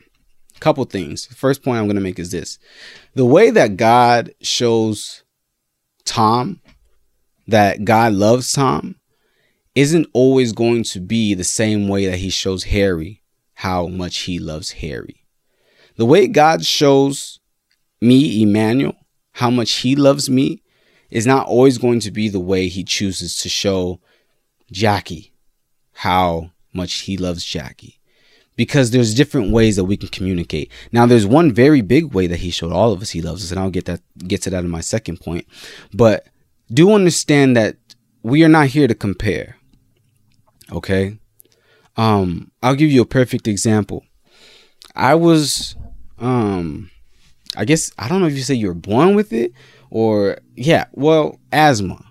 Couple 0.59 0.85
things. 0.85 1.25
First 1.25 1.63
point 1.63 1.77
I'm 1.77 1.85
going 1.85 1.95
to 1.95 2.01
make 2.01 2.19
is 2.19 2.31
this. 2.31 2.57
The 3.15 3.25
way 3.25 3.49
that 3.51 3.75
God 3.75 4.33
shows 4.41 5.23
Tom 6.05 6.61
that 7.47 7.85
God 7.85 8.13
loves 8.13 8.51
Tom 8.53 8.95
isn't 9.75 10.07
always 10.13 10.51
going 10.51 10.83
to 10.83 10.99
be 10.99 11.33
the 11.33 11.43
same 11.43 11.87
way 11.87 12.05
that 12.05 12.19
he 12.19 12.29
shows 12.29 12.65
Harry 12.65 13.21
how 13.55 13.87
much 13.87 14.19
he 14.19 14.39
loves 14.39 14.71
Harry. 14.71 15.25
The 15.95 16.05
way 16.05 16.27
God 16.27 16.65
shows 16.65 17.39
me, 18.01 18.41
Emmanuel, 18.41 18.95
how 19.33 19.49
much 19.49 19.71
he 19.71 19.95
loves 19.95 20.29
me 20.29 20.61
is 21.09 21.25
not 21.25 21.47
always 21.47 21.77
going 21.77 21.99
to 22.01 22.11
be 22.11 22.29
the 22.29 22.39
way 22.39 22.67
he 22.67 22.83
chooses 22.83 23.37
to 23.37 23.49
show 23.49 23.99
Jackie 24.71 25.33
how 25.93 26.51
much 26.73 27.01
he 27.01 27.17
loves 27.17 27.45
Jackie. 27.45 27.99
Because 28.55 28.91
there's 28.91 29.15
different 29.15 29.51
ways 29.51 29.75
that 29.77 29.85
we 29.85 29.97
can 29.97 30.09
communicate. 30.09 30.71
Now, 30.91 31.07
there's 31.07 31.25
one 31.25 31.51
very 31.51 31.81
big 31.81 32.13
way 32.13 32.27
that 32.27 32.39
he 32.39 32.51
showed 32.51 32.71
all 32.71 32.91
of 32.91 33.01
us 33.01 33.09
he 33.09 33.21
loves 33.21 33.43
us, 33.43 33.49
and 33.49 33.59
I'll 33.59 33.71
get 33.71 33.85
that 33.85 34.01
get 34.27 34.43
to 34.43 34.51
that 34.51 34.63
in 34.63 34.69
my 34.69 34.81
second 34.81 35.19
point. 35.21 35.47
But 35.91 36.27
do 36.71 36.93
understand 36.93 37.57
that 37.57 37.77
we 38.21 38.43
are 38.43 38.49
not 38.49 38.67
here 38.67 38.87
to 38.87 38.93
compare. 38.93 39.57
Okay. 40.73 41.17
Um, 41.95 42.51
I'll 42.61 42.75
give 42.75 42.91
you 42.91 43.01
a 43.01 43.05
perfect 43.05 43.47
example. 43.47 44.03
I 44.95 45.15
was, 45.15 45.75
um, 46.19 46.89
I 47.55 47.65
guess, 47.65 47.91
I 47.97 48.07
don't 48.07 48.21
know 48.21 48.27
if 48.27 48.35
you 48.35 48.41
say 48.41 48.55
you're 48.55 48.73
born 48.73 49.15
with 49.15 49.31
it 49.31 49.53
or, 49.89 50.39
yeah, 50.55 50.85
well, 50.93 51.39
asthma. 51.51 52.03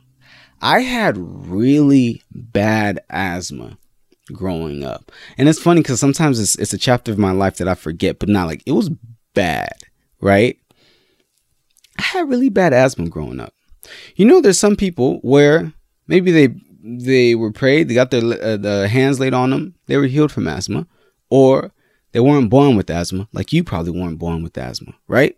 I 0.60 0.80
had 0.80 1.16
really 1.18 2.22
bad 2.30 3.00
asthma 3.10 3.78
growing 4.32 4.84
up. 4.84 5.10
And 5.36 5.48
it's 5.48 5.60
funny 5.60 5.80
because 5.80 5.98
sometimes 5.98 6.38
it's, 6.38 6.54
it's 6.56 6.72
a 6.72 6.78
chapter 6.78 7.10
of 7.10 7.18
my 7.18 7.32
life 7.32 7.56
that 7.56 7.68
I 7.68 7.74
forget, 7.74 8.20
but 8.20 8.28
not 8.28 8.46
like 8.46 8.62
it 8.66 8.72
was 8.72 8.90
bad, 9.34 9.74
right? 10.20 10.56
I 11.98 12.02
had 12.02 12.28
really 12.28 12.48
bad 12.48 12.72
asthma 12.72 13.08
growing 13.08 13.40
up. 13.40 13.54
You 14.14 14.24
know, 14.24 14.40
there's 14.40 14.58
some 14.58 14.76
people 14.76 15.18
where 15.22 15.72
maybe 16.06 16.30
they 16.30 16.54
they 16.82 17.34
were 17.34 17.52
prayed, 17.52 17.88
they 17.88 17.94
got 17.94 18.10
their 18.10 18.22
uh, 18.22 18.56
the 18.56 18.88
hands 18.88 19.20
laid 19.20 19.34
on 19.34 19.50
them, 19.50 19.74
they 19.86 19.96
were 19.96 20.06
healed 20.06 20.32
from 20.32 20.48
asthma, 20.48 20.86
or 21.30 21.72
they 22.12 22.20
weren't 22.20 22.50
born 22.50 22.76
with 22.76 22.90
asthma, 22.90 23.28
like 23.32 23.52
you 23.52 23.64
probably 23.64 23.92
weren't 23.92 24.18
born 24.18 24.42
with 24.42 24.58
asthma, 24.58 24.94
right? 25.06 25.36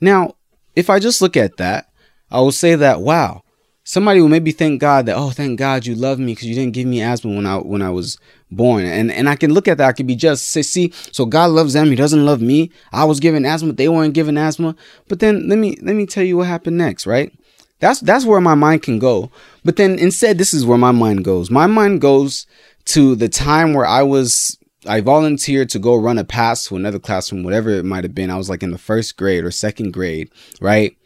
Now, 0.00 0.36
if 0.74 0.90
I 0.90 0.98
just 0.98 1.22
look 1.22 1.36
at 1.36 1.56
that, 1.56 1.90
I 2.30 2.40
will 2.40 2.52
say 2.52 2.74
that 2.74 3.00
wow, 3.00 3.42
somebody 3.82 4.20
will 4.20 4.28
maybe 4.28 4.52
thank 4.52 4.80
God 4.80 5.06
that 5.06 5.16
oh, 5.16 5.30
thank 5.30 5.58
God 5.58 5.86
you 5.86 5.94
love 5.94 6.18
me 6.18 6.34
because 6.34 6.46
you 6.46 6.54
didn't 6.54 6.74
give 6.74 6.86
me 6.86 7.00
asthma 7.00 7.34
when 7.34 7.46
I 7.46 7.56
when 7.56 7.80
I 7.80 7.90
was 7.90 8.18
born, 8.50 8.84
and 8.84 9.10
and 9.10 9.28
I 9.28 9.36
can 9.36 9.54
look 9.54 9.68
at 9.68 9.78
that, 9.78 9.88
I 9.88 9.92
could 9.92 10.06
be 10.06 10.16
just 10.16 10.48
say, 10.48 10.62
see, 10.62 10.92
so 11.12 11.24
God 11.24 11.50
loves 11.50 11.72
them, 11.72 11.88
He 11.88 11.96
doesn't 11.96 12.26
love 12.26 12.42
me. 12.42 12.70
I 12.92 13.04
was 13.04 13.20
given 13.20 13.46
asthma, 13.46 13.72
they 13.72 13.88
weren't 13.88 14.14
given 14.14 14.36
asthma, 14.36 14.76
but 15.08 15.20
then 15.20 15.48
let 15.48 15.58
me 15.58 15.78
let 15.80 15.96
me 15.96 16.04
tell 16.04 16.24
you 16.24 16.36
what 16.36 16.48
happened 16.48 16.76
next, 16.76 17.06
right? 17.06 17.32
That's 17.78 18.00
that's 18.00 18.24
where 18.24 18.40
my 18.40 18.54
mind 18.54 18.82
can 18.82 18.98
go. 18.98 19.30
But 19.64 19.76
then 19.76 19.98
instead, 19.98 20.38
this 20.38 20.54
is 20.54 20.64
where 20.64 20.78
my 20.78 20.92
mind 20.92 21.24
goes. 21.24 21.50
My 21.50 21.66
mind 21.66 22.00
goes 22.00 22.46
to 22.86 23.14
the 23.16 23.28
time 23.28 23.74
where 23.74 23.86
I 23.86 24.02
was 24.02 24.58
I 24.86 25.00
volunteered 25.00 25.68
to 25.70 25.78
go 25.78 25.96
run 25.96 26.18
a 26.18 26.24
pass 26.24 26.66
to 26.66 26.76
another 26.76 26.98
classroom, 26.98 27.42
whatever 27.42 27.70
it 27.70 27.84
might 27.84 28.04
have 28.04 28.14
been. 28.14 28.30
I 28.30 28.36
was 28.36 28.48
like 28.48 28.62
in 28.62 28.70
the 28.70 28.78
first 28.78 29.16
grade 29.16 29.44
or 29.44 29.50
second 29.50 29.92
grade, 29.92 30.30
right? 30.60 30.96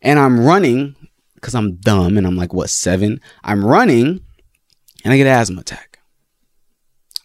And 0.00 0.18
I'm 0.18 0.44
running 0.44 0.96
because 1.34 1.54
I'm 1.54 1.76
dumb 1.76 2.16
and 2.16 2.26
I'm 2.26 2.36
like, 2.36 2.52
what, 2.52 2.70
seven? 2.70 3.20
I'm 3.44 3.64
running 3.64 4.20
and 5.04 5.12
I 5.12 5.16
get 5.16 5.26
an 5.26 5.38
asthma 5.38 5.60
attack. 5.60 5.98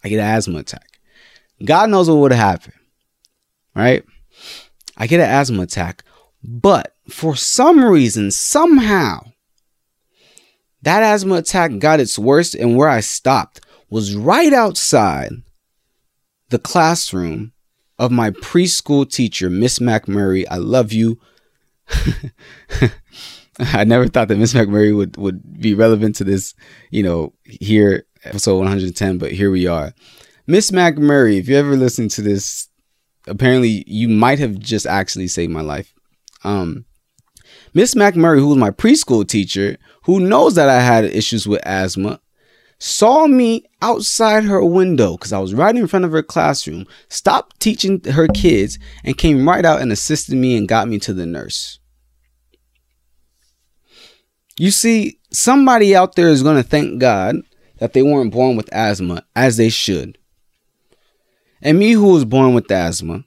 I 0.04 0.08
get 0.08 0.20
an 0.20 0.26
asthma 0.26 0.58
attack. 0.58 0.98
God 1.64 1.90
knows 1.90 2.08
what 2.08 2.16
would 2.16 2.32
have 2.32 2.40
happened, 2.40 2.74
right? 3.74 4.04
I 4.96 5.06
get 5.06 5.20
an 5.20 5.30
asthma 5.30 5.62
attack, 5.62 6.04
but 6.42 6.94
for 7.08 7.36
some 7.36 7.84
reason, 7.84 8.30
somehow, 8.30 9.20
that 10.82 11.02
asthma 11.02 11.36
attack 11.36 11.78
got 11.78 12.00
its 12.00 12.18
worst, 12.18 12.54
and 12.54 12.76
where 12.76 12.88
I 12.88 13.00
stopped 13.00 13.60
was 13.90 14.14
right 14.14 14.52
outside 14.52 15.32
the 16.50 16.58
classroom 16.58 17.52
of 17.98 18.12
my 18.12 18.30
preschool 18.30 19.10
teacher, 19.10 19.50
Miss 19.50 19.78
McMurray. 19.78 20.44
I 20.50 20.56
love 20.56 20.92
you. 20.92 21.18
I 23.58 23.84
never 23.84 24.06
thought 24.06 24.28
that 24.28 24.38
Miss 24.38 24.54
McMurray 24.54 24.96
would, 24.96 25.16
would 25.16 25.60
be 25.60 25.74
relevant 25.74 26.14
to 26.16 26.24
this, 26.24 26.54
you 26.90 27.02
know, 27.02 27.34
here, 27.44 28.04
episode 28.24 28.58
110, 28.58 29.18
but 29.18 29.32
here 29.32 29.50
we 29.50 29.66
are. 29.66 29.92
Miss 30.46 30.70
McMurray, 30.70 31.38
if 31.38 31.48
you 31.48 31.56
ever 31.56 31.76
listen 31.76 32.08
to 32.10 32.22
this, 32.22 32.68
apparently 33.26 33.84
you 33.86 34.08
might 34.08 34.38
have 34.38 34.58
just 34.58 34.86
actually 34.86 35.28
saved 35.28 35.52
my 35.52 35.60
life. 35.60 35.92
Um, 36.44 36.84
Miss 37.78 37.94
McMurray, 37.94 38.40
who 38.40 38.48
was 38.48 38.58
my 38.58 38.72
preschool 38.72 39.24
teacher, 39.24 39.78
who 40.02 40.18
knows 40.18 40.56
that 40.56 40.68
I 40.68 40.80
had 40.80 41.04
issues 41.04 41.46
with 41.46 41.64
asthma, 41.64 42.20
saw 42.80 43.28
me 43.28 43.66
outside 43.80 44.42
her 44.42 44.64
window 44.64 45.12
because 45.12 45.32
I 45.32 45.38
was 45.38 45.54
right 45.54 45.76
in 45.76 45.86
front 45.86 46.04
of 46.04 46.10
her 46.10 46.24
classroom, 46.24 46.88
stopped 47.08 47.60
teaching 47.60 48.02
her 48.02 48.26
kids, 48.26 48.80
and 49.04 49.16
came 49.16 49.48
right 49.48 49.64
out 49.64 49.80
and 49.80 49.92
assisted 49.92 50.34
me 50.34 50.56
and 50.56 50.66
got 50.66 50.88
me 50.88 50.98
to 50.98 51.14
the 51.14 51.24
nurse. 51.24 51.78
You 54.58 54.72
see, 54.72 55.20
somebody 55.30 55.94
out 55.94 56.16
there 56.16 56.30
is 56.30 56.42
going 56.42 56.60
to 56.60 56.68
thank 56.68 56.98
God 57.00 57.36
that 57.78 57.92
they 57.92 58.02
weren't 58.02 58.32
born 58.32 58.56
with 58.56 58.68
asthma 58.72 59.22
as 59.36 59.56
they 59.56 59.68
should. 59.68 60.18
And 61.62 61.78
me, 61.78 61.92
who 61.92 62.12
was 62.12 62.24
born 62.24 62.54
with 62.54 62.72
asthma, 62.72 63.22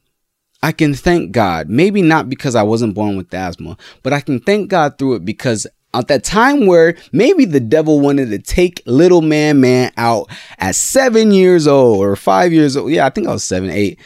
I 0.63 0.71
can 0.71 0.93
thank 0.93 1.32
God. 1.32 1.69
Maybe 1.69 2.02
not 2.02 2.30
because 2.30 2.56
I 2.56 2.63
wasn't 2.63 2.93
born 2.93 3.17
with 3.17 3.34
asthma, 3.34 3.78
but 4.04 4.13
I 4.13 4.21
can 4.21 4.39
thank 4.39 4.69
God 4.69 4.97
through 4.97 5.15
it 5.15 5.26
because 5.26 5.65
at 5.93 6.08
that 6.08 6.24
time 6.24 6.67
where 6.67 6.95
maybe 7.12 7.45
the 7.45 7.60
devil 7.60 8.00
wanted 8.00 8.30
to 8.30 8.39
take 8.39 8.82
little 8.86 9.21
man 9.21 9.60
man 9.60 9.91
out 9.97 10.30
at 10.60 10.76
seven 10.76 11.32
years 11.32 11.67
old 11.67 12.00
or 12.00 12.15
five 12.15 12.54
years 12.54 12.78
old. 12.78 12.91
Yeah, 12.91 13.06
I 13.06 13.10
think 13.10 13.28
I 13.28 13.32
was 13.32 13.43
seven, 13.43 13.69
eight, 13.69 14.00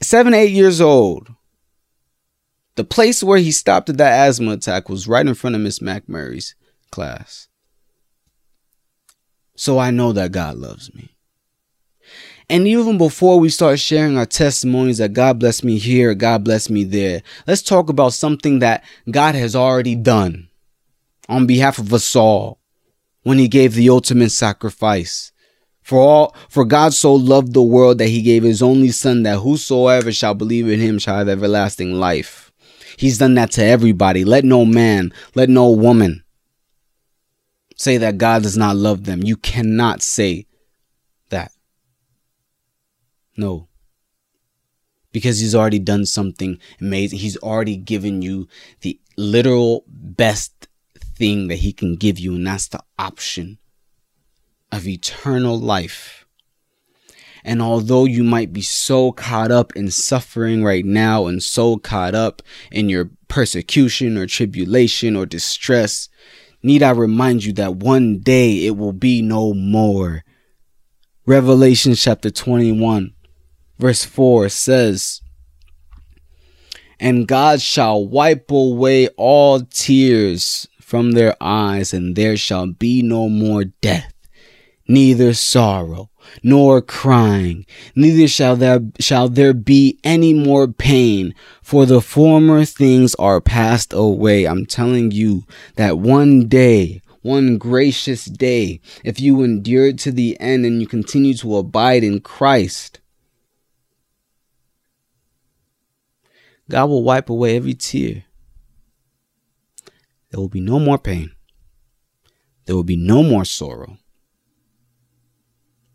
seven, 0.00 0.34
eight 0.34 0.52
years 0.52 0.80
old. 0.80 1.28
The 2.76 2.84
place 2.84 3.24
where 3.24 3.38
he 3.38 3.50
stopped 3.50 3.88
at 3.88 3.96
that 3.96 4.28
asthma 4.28 4.52
attack 4.52 4.88
was 4.88 5.08
right 5.08 5.26
in 5.26 5.34
front 5.34 5.56
of 5.56 5.62
Miss 5.62 5.80
McMurray's 5.80 6.54
class. 6.92 7.48
So 9.56 9.78
I 9.78 9.90
know 9.90 10.12
that 10.12 10.30
God 10.30 10.56
loves 10.56 10.94
me. 10.94 11.16
And 12.50 12.66
even 12.66 12.96
before 12.96 13.38
we 13.38 13.50
start 13.50 13.78
sharing 13.78 14.16
our 14.16 14.26
testimonies 14.26 14.98
that 14.98 15.12
God 15.12 15.38
bless 15.38 15.62
me 15.62 15.78
here, 15.78 16.14
God 16.14 16.44
bless 16.44 16.70
me 16.70 16.84
there, 16.84 17.22
let's 17.46 17.62
talk 17.62 17.90
about 17.90 18.14
something 18.14 18.60
that 18.60 18.84
God 19.10 19.34
has 19.34 19.54
already 19.54 19.94
done 19.94 20.48
on 21.28 21.46
behalf 21.46 21.78
of 21.78 21.92
us 21.92 22.16
all 22.16 22.58
when 23.22 23.38
he 23.38 23.48
gave 23.48 23.74
the 23.74 23.90
ultimate 23.90 24.30
sacrifice 24.30 25.32
For 25.88 25.98
all 25.98 26.36
for 26.50 26.66
God 26.66 26.92
so 26.92 27.14
loved 27.14 27.54
the 27.54 27.62
world 27.62 27.96
that 27.96 28.08
he 28.08 28.20
gave 28.20 28.42
his 28.42 28.60
only 28.60 28.90
son 28.90 29.22
that 29.22 29.38
whosoever 29.38 30.12
shall 30.12 30.34
believe 30.34 30.68
in 30.68 30.80
him 30.80 30.98
shall 30.98 31.16
have 31.16 31.30
everlasting 31.30 31.94
life. 31.94 32.52
He's 32.98 33.16
done 33.16 33.32
that 33.36 33.52
to 33.52 33.64
everybody. 33.64 34.22
Let 34.22 34.44
no 34.44 34.66
man, 34.66 35.14
let 35.34 35.48
no 35.48 35.70
woman 35.70 36.24
say 37.76 37.96
that 37.96 38.18
God 38.18 38.42
does 38.42 38.56
not 38.56 38.76
love 38.76 39.04
them. 39.04 39.22
You 39.22 39.38
cannot 39.38 40.02
say. 40.02 40.47
No. 43.38 43.68
Because 45.12 45.38
he's 45.38 45.54
already 45.54 45.78
done 45.78 46.04
something 46.04 46.58
amazing. 46.80 47.20
He's 47.20 47.38
already 47.38 47.76
given 47.76 48.20
you 48.20 48.48
the 48.80 49.00
literal 49.16 49.84
best 49.86 50.68
thing 51.14 51.48
that 51.48 51.60
he 51.60 51.72
can 51.72 51.96
give 51.96 52.18
you, 52.18 52.34
and 52.34 52.46
that's 52.46 52.68
the 52.68 52.82
option 52.98 53.58
of 54.70 54.86
eternal 54.86 55.58
life. 55.58 56.26
And 57.44 57.62
although 57.62 58.04
you 58.04 58.24
might 58.24 58.52
be 58.52 58.60
so 58.60 59.12
caught 59.12 59.52
up 59.52 59.74
in 59.76 59.90
suffering 59.90 60.64
right 60.64 60.84
now 60.84 61.26
and 61.26 61.42
so 61.42 61.78
caught 61.78 62.14
up 62.14 62.42
in 62.70 62.88
your 62.88 63.10
persecution 63.28 64.18
or 64.18 64.26
tribulation 64.26 65.14
or 65.14 65.26
distress, 65.26 66.08
need 66.62 66.82
I 66.82 66.90
remind 66.90 67.44
you 67.44 67.52
that 67.54 67.76
one 67.76 68.18
day 68.18 68.66
it 68.66 68.76
will 68.76 68.92
be 68.92 69.22
no 69.22 69.54
more. 69.54 70.24
Revelation 71.24 71.94
chapter 71.94 72.30
21, 72.30 73.14
verse 73.78 74.04
4 74.04 74.48
says, 74.48 75.22
And 77.00 77.28
God 77.28 77.60
shall 77.60 78.06
wipe 78.06 78.50
away 78.50 79.08
all 79.16 79.60
tears 79.60 80.66
from 80.80 81.12
their 81.12 81.36
eyes, 81.40 81.92
and 81.92 82.16
there 82.16 82.36
shall 82.36 82.66
be 82.66 83.02
no 83.02 83.28
more 83.28 83.64
death, 83.64 84.12
neither 84.86 85.34
sorrow, 85.34 86.10
nor 86.42 86.80
crying, 86.80 87.66
neither 87.94 88.26
shall 88.26 88.56
there 88.56 88.80
shall 88.98 89.28
there 89.28 89.54
be 89.54 89.98
any 90.02 90.32
more 90.32 90.66
pain, 90.66 91.34
for 91.62 91.84
the 91.86 92.00
former 92.00 92.64
things 92.64 93.14
are 93.16 93.40
passed 93.40 93.92
away. 93.92 94.46
I'm 94.46 94.66
telling 94.66 95.10
you 95.10 95.44
that 95.76 95.98
one 95.98 96.48
day, 96.48 97.02
one 97.22 97.58
gracious 97.58 98.24
day, 98.24 98.80
if 99.04 99.20
you 99.20 99.42
endure 99.42 99.92
to 99.92 100.10
the 100.10 100.40
end 100.40 100.64
and 100.64 100.80
you 100.80 100.86
continue 100.86 101.34
to 101.34 101.56
abide 101.58 102.02
in 102.02 102.20
Christ, 102.20 103.00
God 106.70 106.86
will 106.86 107.02
wipe 107.02 107.30
away 107.30 107.56
every 107.56 107.74
tear. 107.74 108.24
There 110.30 110.40
will 110.40 110.48
be 110.48 110.60
no 110.60 110.78
more 110.78 110.98
pain. 110.98 111.32
There 112.66 112.76
will 112.76 112.84
be 112.84 112.96
no 112.96 113.22
more 113.22 113.44
sorrow 113.44 113.98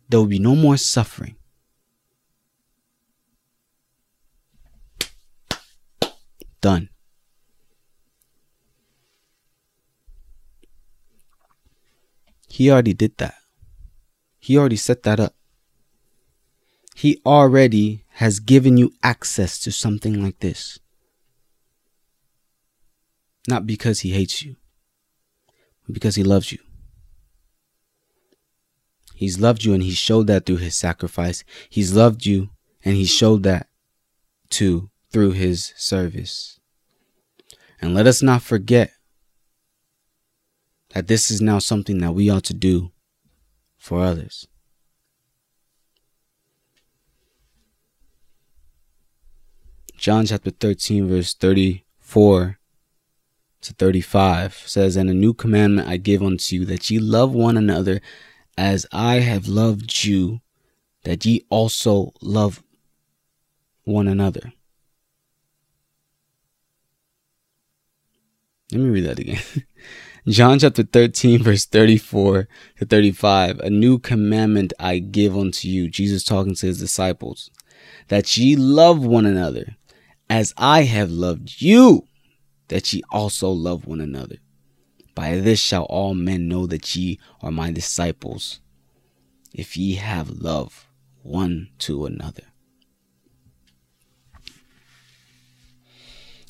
there 0.08 0.20
will 0.20 0.26
be 0.26 0.38
no 0.38 0.54
more 0.54 0.76
suffering. 0.76 1.36
Done. 6.60 6.88
He 12.48 12.70
already 12.70 12.94
did 12.94 13.16
that. 13.18 13.34
He 14.38 14.56
already 14.56 14.76
set 14.76 15.02
that 15.02 15.18
up. 15.18 15.34
He 16.94 17.20
already 17.26 18.03
has 18.14 18.38
given 18.38 18.76
you 18.76 18.92
access 19.02 19.58
to 19.58 19.72
something 19.72 20.22
like 20.22 20.38
this. 20.38 20.78
Not 23.48 23.66
because 23.66 24.00
he 24.00 24.10
hates 24.10 24.42
you, 24.42 24.54
but 25.84 25.94
because 25.94 26.14
he 26.14 26.22
loves 26.22 26.52
you. 26.52 26.58
He's 29.16 29.40
loved 29.40 29.64
you 29.64 29.74
and 29.74 29.82
he 29.82 29.90
showed 29.90 30.28
that 30.28 30.46
through 30.46 30.58
his 30.58 30.76
sacrifice. 30.76 31.42
He's 31.68 31.92
loved 31.94 32.24
you 32.24 32.50
and 32.84 32.94
he 32.94 33.04
showed 33.04 33.42
that 33.42 33.68
too 34.48 34.90
through 35.10 35.32
his 35.32 35.72
service. 35.76 36.60
And 37.80 37.94
let 37.94 38.06
us 38.06 38.22
not 38.22 38.42
forget 38.42 38.92
that 40.90 41.08
this 41.08 41.32
is 41.32 41.40
now 41.40 41.58
something 41.58 41.98
that 41.98 42.12
we 42.12 42.30
ought 42.30 42.44
to 42.44 42.54
do 42.54 42.92
for 43.76 44.02
others. 44.02 44.46
John 50.04 50.26
chapter 50.26 50.50
13, 50.50 51.08
verse 51.08 51.32
34 51.32 52.58
to 53.62 53.72
35 53.72 54.54
says, 54.66 54.96
And 54.96 55.08
a 55.08 55.14
new 55.14 55.32
commandment 55.32 55.88
I 55.88 55.96
give 55.96 56.22
unto 56.22 56.56
you, 56.56 56.66
that 56.66 56.90
ye 56.90 56.98
love 56.98 57.32
one 57.32 57.56
another 57.56 58.02
as 58.58 58.84
I 58.92 59.20
have 59.20 59.48
loved 59.48 60.04
you, 60.04 60.42
that 61.04 61.24
ye 61.24 61.46
also 61.48 62.12
love 62.20 62.62
one 63.84 64.06
another. 64.06 64.52
Let 68.72 68.80
me 68.82 68.90
read 68.90 69.06
that 69.06 69.18
again. 69.18 69.40
John 70.28 70.58
chapter 70.58 70.82
13, 70.82 71.42
verse 71.42 71.64
34 71.64 72.46
to 72.76 72.84
35. 72.84 73.58
A 73.60 73.70
new 73.70 73.98
commandment 73.98 74.74
I 74.78 74.98
give 74.98 75.34
unto 75.34 75.66
you. 75.66 75.88
Jesus 75.88 76.24
talking 76.24 76.54
to 76.56 76.66
his 76.66 76.78
disciples. 76.78 77.50
That 78.08 78.36
ye 78.36 78.54
love 78.54 79.02
one 79.02 79.24
another 79.24 79.78
as 80.28 80.54
I 80.56 80.82
have 80.82 81.10
loved 81.10 81.60
you, 81.60 82.06
that 82.68 82.92
ye 82.92 83.02
also 83.10 83.50
love 83.50 83.86
one 83.86 84.00
another. 84.00 84.36
By 85.14 85.36
this 85.38 85.60
shall 85.60 85.84
all 85.84 86.14
men 86.14 86.48
know 86.48 86.66
that 86.66 86.96
ye 86.96 87.20
are 87.40 87.50
my 87.50 87.70
disciples, 87.70 88.60
if 89.52 89.76
ye 89.76 89.94
have 89.94 90.30
love 90.30 90.88
one 91.22 91.68
to 91.78 92.06
another. 92.06 92.42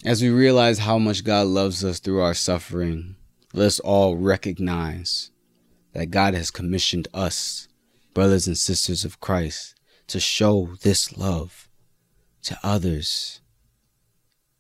As 0.05 0.21
we 0.21 0.29
realize 0.29 0.81
how 0.81 0.99
much 0.99 1.25
God 1.25 1.47
loves 1.47 1.85
us 1.85 1.99
through 1.99 2.21
our 2.21 2.35
suffering, 2.35 3.17
let's 3.55 3.81
all 3.81 4.17
recognize 4.17 5.31
that 5.93 6.11
God 6.11 6.35
has 6.35 6.51
commissioned 6.51 7.09
us, 7.15 7.69
brothers 8.13 8.47
and 8.47 8.59
sisters 8.59 9.05
of 9.05 9.21
Christ, 9.21 9.75
to 10.09 10.21
show 10.21 10.75
this 10.83 11.17
love 11.17 11.69
to 12.43 12.59
others, 12.63 13.41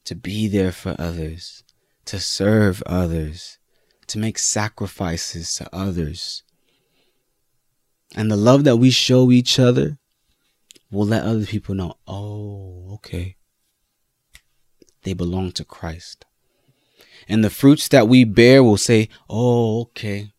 to 0.04 0.14
be 0.14 0.48
there 0.48 0.72
for 0.72 0.94
others, 0.98 1.64
to 2.06 2.20
serve 2.20 2.82
others, 2.86 3.58
to 4.08 4.18
make 4.18 4.38
sacrifices 4.38 5.54
to 5.56 5.74
others. 5.74 6.42
And 8.14 8.30
the 8.30 8.36
love 8.36 8.64
that 8.64 8.76
we 8.76 8.90
show 8.90 9.30
each 9.30 9.58
other 9.58 9.98
will 10.90 11.06
let 11.06 11.24
other 11.24 11.46
people 11.46 11.74
know, 11.74 11.94
oh, 12.06 12.92
okay. 12.94 13.36
They 15.02 15.14
belong 15.14 15.52
to 15.52 15.64
Christ. 15.64 16.24
And 17.28 17.42
the 17.42 17.50
fruits 17.50 17.88
that 17.88 18.08
we 18.08 18.24
bear 18.24 18.62
will 18.62 18.76
say, 18.76 19.08
oh, 19.28 19.82
okay. 19.82 20.32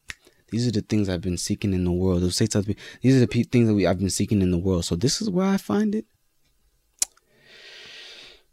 These 0.50 0.68
are 0.68 0.72
the 0.72 0.82
things 0.82 1.10
I've 1.10 1.22
been 1.22 1.38
seeking 1.38 1.74
in 1.74 1.84
the 1.84 1.92
world. 1.92 2.22
They'll 2.22 2.32
say 2.32 2.46
to 2.48 2.60
other 2.60 2.76
these 3.02 3.18
are 3.18 3.26
the 3.26 3.44
things 3.44 3.68
that 3.68 3.74
we, 3.74 3.88
I've 3.88 4.00
been 4.00 4.10
seeking 4.10 4.42
in 4.42 4.52
the 4.52 4.58
world. 4.58 4.86
So 4.86 4.96
this 4.96 5.22
is 5.22 5.30
where 5.30 5.48
I 5.48 5.58
find 5.58 5.96
it. 5.96 6.06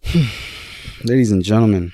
Hmm. 0.05 0.53
Ladies 1.05 1.33
and 1.33 1.43
gentlemen, 1.43 1.91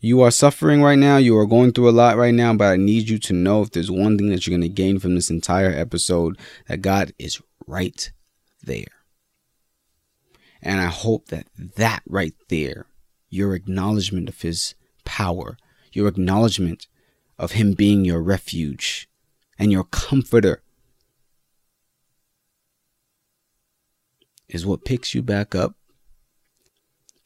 you 0.00 0.22
are 0.22 0.30
suffering 0.30 0.80
right 0.82 0.98
now. 0.98 1.18
You 1.18 1.36
are 1.36 1.44
going 1.44 1.72
through 1.72 1.90
a 1.90 1.92
lot 1.92 2.16
right 2.16 2.32
now, 2.32 2.54
but 2.54 2.72
I 2.72 2.76
need 2.76 3.10
you 3.10 3.18
to 3.18 3.34
know 3.34 3.60
if 3.60 3.70
there's 3.70 3.90
one 3.90 4.16
thing 4.16 4.30
that 4.30 4.46
you're 4.46 4.56
going 4.56 4.66
to 4.66 4.74
gain 4.74 4.98
from 4.98 5.14
this 5.14 5.28
entire 5.28 5.70
episode, 5.70 6.38
that 6.68 6.80
God 6.80 7.12
is 7.18 7.42
right 7.66 8.10
there. 8.62 8.86
And 10.62 10.80
I 10.80 10.86
hope 10.86 11.26
that 11.26 11.46
that 11.76 12.02
right 12.08 12.32
there, 12.48 12.86
your 13.28 13.54
acknowledgement 13.54 14.30
of 14.30 14.40
His 14.40 14.74
power, 15.04 15.58
your 15.92 16.08
acknowledgement 16.08 16.86
of 17.38 17.52
Him 17.52 17.74
being 17.74 18.06
your 18.06 18.22
refuge 18.22 19.06
and 19.58 19.70
your 19.70 19.84
comforter, 19.84 20.62
is 24.48 24.64
what 24.64 24.86
picks 24.86 25.14
you 25.14 25.20
back 25.20 25.54
up, 25.54 25.74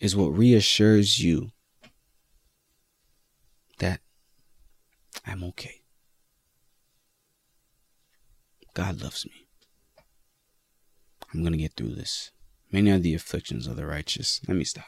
is 0.01 0.17
what 0.17 0.29
reassures 0.29 1.19
you 1.19 1.51
that 3.79 4.01
I'm 5.27 5.45
okay. 5.45 5.83
God 8.75 9.03
loves 9.03 9.27
me. 9.27 9.49
I'm 11.33 11.41
going 11.41 11.53
to 11.53 11.59
get 11.59 11.75
through 11.75 11.95
this. 11.95 12.31
Many 12.71 12.91
are 12.91 12.99
the 12.99 13.15
afflictions 13.15 13.67
of 13.67 13.77
the 13.77 13.87
righteous. 13.87 14.41
Let 14.47 14.57
me 14.57 14.65
stop. 14.65 14.85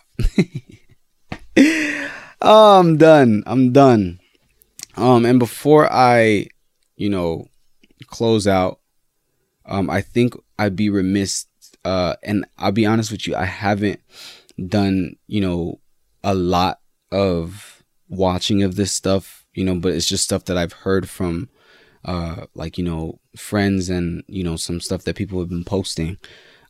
oh, 2.41 2.81
I'm 2.81 2.97
done. 2.99 3.43
I'm 3.47 3.73
done. 3.73 4.21
Um, 4.97 5.25
and 5.25 5.39
before 5.39 5.91
I, 5.91 6.47
you 6.97 7.09
know, 7.09 7.47
close 8.07 8.47
out, 8.47 8.81
um, 9.67 9.89
I 9.91 10.03
think 10.03 10.35
I'd 10.59 10.77
be 10.77 10.91
remiss. 10.91 11.47
Uh, 11.85 12.15
and 12.23 12.45
I'll 12.59 12.73
be 12.73 12.87
honest 12.87 13.11
with 13.11 13.27
you, 13.27 13.35
I 13.35 13.47
haven't 13.47 14.01
done, 14.67 15.17
you 15.27 15.41
know, 15.41 15.81
a 16.23 16.35
lot 16.35 16.81
of 17.11 17.83
watching 18.09 18.63
of 18.63 18.77
this 18.77 18.93
stuff, 18.93 19.47
you 19.55 19.65
know, 19.65 19.77
but 19.77 19.93
it's 19.93 20.09
just 20.09 20.25
stuff 20.25 20.45
that 20.47 20.57
I've 20.57 20.73
heard 20.73 21.09
from 21.09 21.49
uh, 22.05 22.47
like 22.55 22.79
you 22.79 22.85
know 22.85 23.19
friends 23.37 23.91
and 23.91 24.23
you 24.27 24.43
know 24.43 24.57
some 24.57 24.81
stuff 24.81 25.05
that 25.05 25.17
people 25.17 25.39
have 25.39 25.49
been 25.49 25.65
posting 25.65 26.17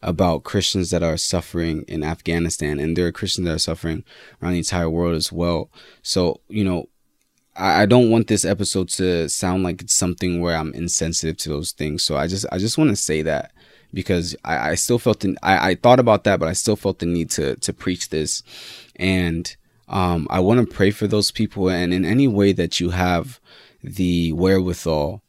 about 0.03 0.45
Christians 0.45 0.91
that 0.91 1.03
are 1.03 1.17
suffering 1.17 1.85
in 1.87 2.03
Afghanistan, 2.03 2.79
and 2.79 2.97
there 2.97 3.07
are 3.07 3.13
Christians 3.13 3.47
that 3.47 3.55
are 3.55 3.59
suffering 3.59 4.05
around 4.43 4.53
the 4.53 4.59
entire 4.59 4.91
world 4.91 5.15
as 5.15 5.31
well. 5.31 5.71
So 6.03 6.41
you 6.49 6.65
know, 6.65 6.89
I, 7.57 7.87
don't 7.87 8.11
want 8.11 8.27
this 8.27 8.45
episode 8.45 8.89
to 8.91 9.29
sound 9.29 9.63
like 9.63 9.83
it's 9.83 9.95
something 9.95 10.41
where 10.41 10.57
I'm 10.57 10.73
insensitive 10.73 11.37
to 11.39 11.49
those 11.51 11.73
things. 11.73 12.03
So 12.03 12.17
I 12.17 12.27
just 12.27 12.47
I 12.51 12.59
just 12.59 12.79
want 12.79 12.91
to 12.91 12.97
say 12.97 13.23
that 13.23 13.53
because 13.93 14.37
I, 14.45 14.71
I 14.71 14.75
still 14.75 14.99
felt 14.99 15.21
the, 15.21 15.37
I, 15.43 15.71
I 15.71 15.75
thought 15.75 16.01
about 16.01 16.25
that, 16.25 16.41
but 16.41 16.49
I 16.49 16.53
still 16.53 16.77
felt 16.77 16.99
the 16.99 17.07
need 17.07 17.31
to 17.31 17.57
to 17.57 17.73
preach 17.73 18.11
this, 18.11 18.43
and 18.97 19.55
um, 19.89 20.27
I 20.31 20.41
want 20.41 20.61
to 20.61 20.75
pray 20.75 20.91
for 20.91 21.07
those 21.07 21.31
people, 21.31 21.69
and 21.69 21.93
in 21.93 22.05
any 22.05 22.29
way 22.29 22.53
that 22.53 22.81
you 22.81 22.91
have 22.91 23.41
the 23.83 24.33
wherewithal 24.33 25.23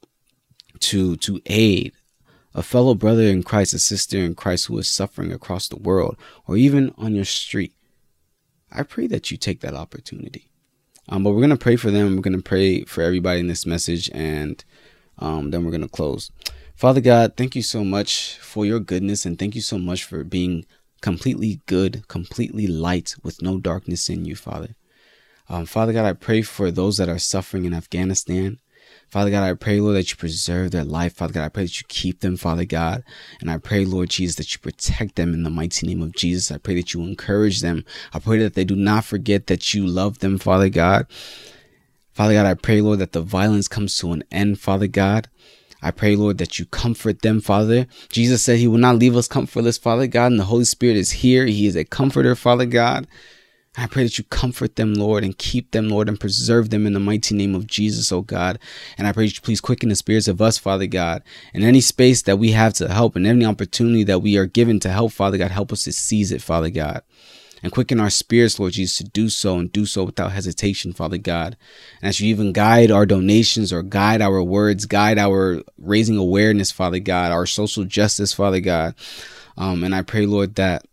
to 0.80 1.15
to 1.17 1.41
aid 1.45 1.93
a 2.54 2.62
fellow 2.62 2.93
brother 2.93 3.24
in 3.24 3.43
Christ, 3.43 3.74
a 3.74 3.80
sister 3.80 4.17
in 4.17 4.36
Christ 4.36 4.65
who 4.65 4.78
is 4.78 4.89
suffering 4.89 5.32
across 5.32 5.67
the 5.67 5.78
world, 5.78 6.17
or 6.47 6.58
even 6.58 6.93
on 6.97 7.15
your 7.15 7.26
street, 7.26 7.74
I 8.71 8.84
pray 8.84 9.08
that 9.08 9.32
you 9.32 9.38
take 9.38 9.62
that 9.62 9.74
opportunity. 9.74 10.50
Um, 11.10 11.24
but 11.24 11.32
we're 11.32 11.41
gonna 11.41 11.58
pray 11.58 11.76
for 11.76 11.91
them. 11.91 12.15
We're 12.15 12.21
gonna 12.21 12.41
pray 12.41 12.84
for 12.84 13.02
everybody 13.02 13.39
in 13.39 13.47
this 13.47 13.65
message, 13.65 14.10
and 14.13 14.63
um, 15.17 15.52
then 15.52 15.63
we're 15.63 15.71
gonna 15.71 15.88
close. 15.88 16.32
Father 16.82 17.00
God, 17.00 17.38
thank 17.38 17.56
you 17.56 17.62
so 17.62 17.84
much 17.84 18.39
for 18.39 18.65
your 18.65 18.80
goodness, 18.80 19.24
and 19.24 19.38
thank 19.38 19.54
you 19.54 19.62
so 19.62 19.78
much 19.78 20.04
for 20.04 20.24
being 20.24 20.65
completely 21.00 21.62
good, 21.67 22.08
completely 22.08 22.65
light, 22.65 23.13
with 23.22 23.39
no 23.39 23.60
darkness 23.60 24.10
in 24.10 24.26
you, 24.26 24.36
Father. 24.36 24.70
Um, 25.48 25.67
Father 25.67 25.94
God, 25.94 26.06
I 26.06 26.13
pray 26.13 26.41
for 26.41 26.72
those 26.72 26.98
that 26.98 27.08
are 27.08 27.20
suffering 27.20 27.65
in 27.65 27.74
Afghanistan. 27.76 28.58
Father 29.10 29.30
God, 29.30 29.44
I 29.44 29.54
pray, 29.54 29.80
Lord, 29.80 29.96
that 29.96 30.10
you 30.10 30.17
preserve 30.17 30.72
their 30.72 30.84
life. 30.84 31.13
Father 31.13 31.34
God, 31.34 31.46
I 31.46 31.50
pray 31.50 31.65
that 31.65 31.80
you 31.80 31.86
keep 31.88 32.22
them, 32.22 32.36
Father 32.36 32.65
God. 32.65 33.04
And 33.41 33.52
I 33.52 33.60
pray, 33.60 33.86
Lord 33.86 34.10
Jesus, 34.10 34.38
that 34.38 34.52
you 34.52 34.58
protect 34.58 35.17
them 35.17 35.36
in 35.36 35.44
the 35.44 35.52
mighty 35.52 35.86
name 35.86 36.02
of 36.02 36.15
Jesus. 36.15 36.52
I 36.52 36.58
pray 36.58 36.74
that 36.74 36.96
you 36.96 37.04
encourage 37.04 37.62
them. 37.62 37.86
I 38.12 38.17
pray 38.17 38.39
that 38.39 38.56
they 38.56 38.63
do 38.63 38.76
not 38.76 39.06
forget 39.06 39.46
that 39.46 39.76
you 39.76 39.86
love 39.86 40.17
them, 40.17 40.39
Father 40.39 40.70
God. 40.70 41.06
Father 42.12 42.34
God, 42.34 42.48
I 42.48 42.56
pray, 42.56 42.82
Lord, 42.82 42.98
that 42.98 43.12
the 43.12 43.22
violence 43.22 43.67
comes 43.67 43.96
to 44.00 44.13
an 44.13 44.24
end, 44.32 44.60
Father 44.60 44.88
God. 44.88 45.30
I 45.82 45.91
pray, 45.91 46.15
Lord, 46.15 46.38
that 46.38 46.60
you 46.60 46.65
comfort 46.65 47.22
them, 47.22 47.41
Father. 47.41 47.88
Jesus 48.10 48.44
said 48.44 48.60
he 48.60 48.67
will 48.67 48.78
not 48.78 48.98
leave 48.98 49.15
us 49.15 49.28
comfortless, 49.28 49.78
Father 49.78 50.08
God, 50.08 50.32
and 50.32 50.39
the 50.39 50.46
Holy 50.46 50.65
Spirit 50.65 50.98
is 50.98 51.12
here. 51.12 51.46
He 51.46 51.65
is 51.65 51.76
a 51.76 51.84
comforter, 51.84 52.36
Father 52.36 52.65
God. 52.65 53.08
I 53.78 53.88
pray 53.88 54.04
that 54.04 54.17
you 54.17 54.26
comfort 54.26 54.76
them, 54.76 54.94
Lord, 54.94 55.24
and 55.24 55.38
keep 55.38 55.72
them, 55.72 55.88
Lord, 55.88 56.10
and 56.10 56.20
preserve 56.20 56.70
them 56.70 56.86
in 56.86 56.91
the 56.91 57.00
mighty 57.00 57.34
name 57.34 57.56
of 57.56 57.67
Jesus, 57.67 58.12
oh 58.12 58.22
God. 58.22 58.60
And 58.98 59.08
I 59.08 59.13
pray 59.13 59.26
that 59.26 59.36
you 59.36 59.41
please 59.41 59.62
quicken 59.62 59.88
the 59.88 59.96
spirits 59.96 60.28
of 60.28 60.41
us, 60.41 60.58
Father 60.58 60.88
God. 60.88 61.24
In 61.54 61.63
any 61.63 61.80
space 61.80 62.22
that 62.24 62.38
we 62.38 62.52
have 62.52 62.74
to 62.76 62.89
help 62.89 63.15
and 63.15 63.26
any 63.26 63.46
opportunity 63.46 64.04
that 64.04 64.20
we 64.20 64.36
are 64.38 64.46
given 64.46 64.82
to 64.82 64.89
help, 64.89 65.13
Father 65.13 65.38
God, 65.38 65.52
help 65.52 65.72
us 65.72 65.86
to 65.86 65.94
seize 65.94 66.34
it, 66.34 66.41
Father 66.41 66.70
God. 66.70 67.02
And 67.63 67.71
quicken 67.71 68.00
our 68.00 68.10
spirits, 68.10 68.60
Lord 68.60 68.74
Jesus, 68.74 68.97
to 68.97 69.04
do 69.04 69.30
so 69.30 69.58
and 69.58 69.71
do 69.71 69.86
so 69.86 70.04
without 70.04 70.32
hesitation, 70.32 70.93
Father 70.93 71.17
God. 71.17 71.58
And 72.02 72.10
as 72.10 72.19
you 72.19 72.30
even 72.30 72.54
guide 72.54 72.91
our 72.91 73.06
donations 73.06 73.71
or 73.71 73.84
guide 73.84 74.21
our 74.21 74.41
words, 74.41 74.86
guide 74.86 75.17
our 75.17 75.62
raising 75.78 76.17
awareness, 76.17 76.71
Father 76.71 77.00
God, 77.00 77.32
our 77.32 77.45
social 77.45 77.84
justice, 77.84 78.34
Father 78.34 78.60
God. 78.60 78.95
Um, 79.58 79.84
and 79.84 79.93
I 79.93 80.02
pray, 80.02 80.26
Lord, 80.26 80.56
that, 80.56 80.86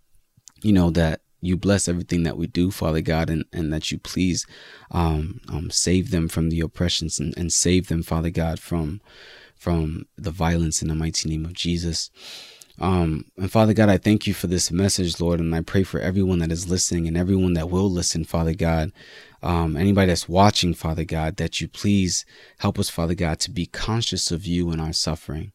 you 0.63 0.73
know, 0.73 0.91
that 0.91 1.21
you 1.41 1.57
bless 1.57 1.89
everything 1.89 2.25
that 2.25 2.37
we 2.37 2.47
do, 2.47 2.71
Father 2.71 3.01
God, 3.01 3.31
and, 3.31 3.45
and 3.53 3.73
that 3.73 3.91
you 3.93 3.99
please 3.99 4.47
um, 4.91 5.41
um, 5.49 5.71
save 5.71 6.11
them 6.11 6.29
from 6.29 6.51
the 6.51 6.61
oppressions 6.61 7.19
and, 7.19 7.37
and 7.37 7.53
save 7.53 7.89
them, 7.89 8.03
Father 8.03 8.31
God, 8.31 8.59
from 8.59 9.01
from 9.59 10.07
the 10.17 10.31
violence 10.31 10.83
in 10.83 10.89
the 10.89 10.95
mighty 10.95 11.29
name 11.29 11.45
of 11.45 11.53
Jesus. 11.53 12.11
Um, 12.81 13.25
and 13.37 13.51
Father 13.51 13.75
God, 13.75 13.89
I 13.89 13.99
thank 13.99 14.27
you 14.27 14.35
for 14.35 14.47
this 14.47 14.71
message, 14.71 15.21
Lord, 15.21 15.41
and 15.41 15.55
I 15.55 15.63
pray 15.63 15.83
for 15.83 16.01
everyone 16.01 16.39
that 16.39 16.53
is 16.53 16.69
listening 16.69 17.09
and 17.09 17.17
everyone 17.17 17.55
that 17.55 17.71
will 17.71 17.91
listen, 17.91 18.25
Father 18.25 18.55
God. 18.55 18.93
Um, 19.43 19.77
anybody 19.77 20.09
that's 20.09 20.29
watching, 20.29 20.75
Father 20.75 21.05
God, 21.05 21.37
that 21.37 21.61
you 21.61 21.69
please 21.69 22.25
help 22.59 22.79
us, 22.79 22.89
Father 22.89 23.15
God, 23.15 23.41
to 23.41 23.51
be 23.51 23.67
conscious 23.67 24.31
of 24.31 24.47
you 24.47 24.71
in 24.71 24.81
our 24.81 24.93
suffering 24.93 25.53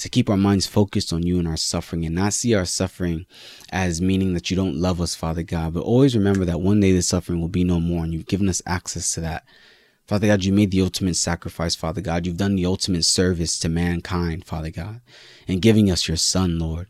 to 0.00 0.08
keep 0.08 0.30
our 0.30 0.36
minds 0.36 0.66
focused 0.66 1.12
on 1.12 1.22
you 1.24 1.38
and 1.38 1.46
our 1.46 1.58
suffering 1.58 2.06
and 2.06 2.14
not 2.14 2.32
see 2.32 2.54
our 2.54 2.64
suffering 2.64 3.26
as 3.70 4.00
meaning 4.00 4.32
that 4.32 4.50
you 4.50 4.56
don't 4.56 4.74
love 4.74 4.98
us, 4.98 5.14
Father 5.14 5.42
God, 5.42 5.74
but 5.74 5.82
always 5.82 6.16
remember 6.16 6.46
that 6.46 6.62
one 6.62 6.80
day 6.80 6.92
the 6.92 7.02
suffering 7.02 7.38
will 7.38 7.48
be 7.48 7.64
no 7.64 7.78
more 7.78 8.02
and 8.02 8.12
you've 8.12 8.26
given 8.26 8.48
us 8.48 8.62
access 8.66 9.12
to 9.12 9.20
that. 9.20 9.44
Father 10.10 10.26
God, 10.26 10.44
you 10.44 10.52
made 10.52 10.72
the 10.72 10.82
ultimate 10.82 11.14
sacrifice, 11.14 11.76
Father 11.76 12.00
God. 12.00 12.26
You've 12.26 12.36
done 12.36 12.56
the 12.56 12.66
ultimate 12.66 13.04
service 13.04 13.60
to 13.60 13.68
mankind, 13.68 14.44
Father 14.44 14.72
God, 14.72 15.02
and 15.46 15.62
giving 15.62 15.88
us 15.88 16.08
your 16.08 16.16
Son, 16.16 16.58
Lord. 16.58 16.88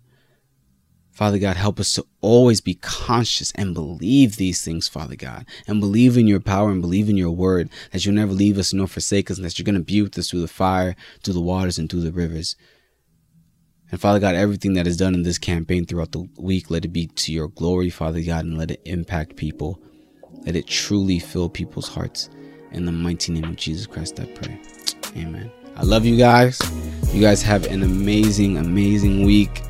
Father 1.10 1.38
God, 1.38 1.58
help 1.58 1.78
us 1.78 1.92
to 1.96 2.06
always 2.22 2.62
be 2.62 2.76
conscious 2.76 3.52
and 3.56 3.74
believe 3.74 4.36
these 4.36 4.64
things, 4.64 4.88
Father 4.88 5.16
God, 5.16 5.44
and 5.66 5.80
believe 5.80 6.16
in 6.16 6.28
your 6.28 6.40
power 6.40 6.70
and 6.70 6.80
believe 6.80 7.10
in 7.10 7.18
your 7.18 7.32
word 7.32 7.68
that 7.92 8.06
you'll 8.06 8.14
never 8.14 8.32
leave 8.32 8.56
us 8.56 8.72
nor 8.72 8.86
forsake 8.86 9.30
us, 9.30 9.36
and 9.36 9.44
that 9.44 9.58
you're 9.58 9.64
going 9.64 9.74
to 9.74 9.84
be 9.84 10.00
with 10.00 10.16
us 10.16 10.30
through 10.30 10.40
the 10.40 10.48
fire, 10.48 10.96
through 11.22 11.34
the 11.34 11.42
waters, 11.42 11.78
and 11.78 11.90
through 11.90 12.00
the 12.00 12.12
rivers. 12.12 12.56
And 13.90 14.00
Father 14.00 14.18
God, 14.18 14.34
everything 14.34 14.72
that 14.72 14.86
is 14.86 14.96
done 14.96 15.12
in 15.12 15.24
this 15.24 15.36
campaign 15.36 15.84
throughout 15.84 16.12
the 16.12 16.26
week, 16.38 16.70
let 16.70 16.86
it 16.86 16.94
be 16.94 17.08
to 17.08 17.34
your 17.34 17.48
glory, 17.48 17.90
Father 17.90 18.22
God, 18.22 18.46
and 18.46 18.56
let 18.56 18.70
it 18.70 18.80
impact 18.86 19.36
people. 19.36 19.78
Let 20.46 20.56
it 20.56 20.66
truly 20.66 21.18
fill 21.18 21.50
people's 21.50 21.88
hearts. 21.88 22.30
In 22.72 22.84
the 22.84 22.92
mighty 22.92 23.32
name 23.32 23.44
of 23.44 23.56
Jesus 23.56 23.86
Christ, 23.86 24.20
I 24.20 24.26
pray. 24.26 24.60
Amen. 25.16 25.50
I 25.76 25.82
love 25.82 26.04
you 26.04 26.16
guys. 26.16 26.60
You 27.12 27.20
guys 27.20 27.42
have 27.42 27.66
an 27.66 27.82
amazing, 27.82 28.58
amazing 28.58 29.24
week. 29.24 29.62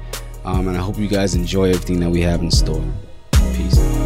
Um, 0.45 0.69
and 0.69 0.77
I 0.77 0.81
hope 0.81 0.99
you 0.99 1.09
guys 1.09 1.35
enjoy 1.35 1.71
everything 1.71 2.01
that 2.01 2.11
we 2.11 2.21
have 2.23 2.41
in 2.41 2.51
store. 2.51 2.85
Peace. 3.55 4.00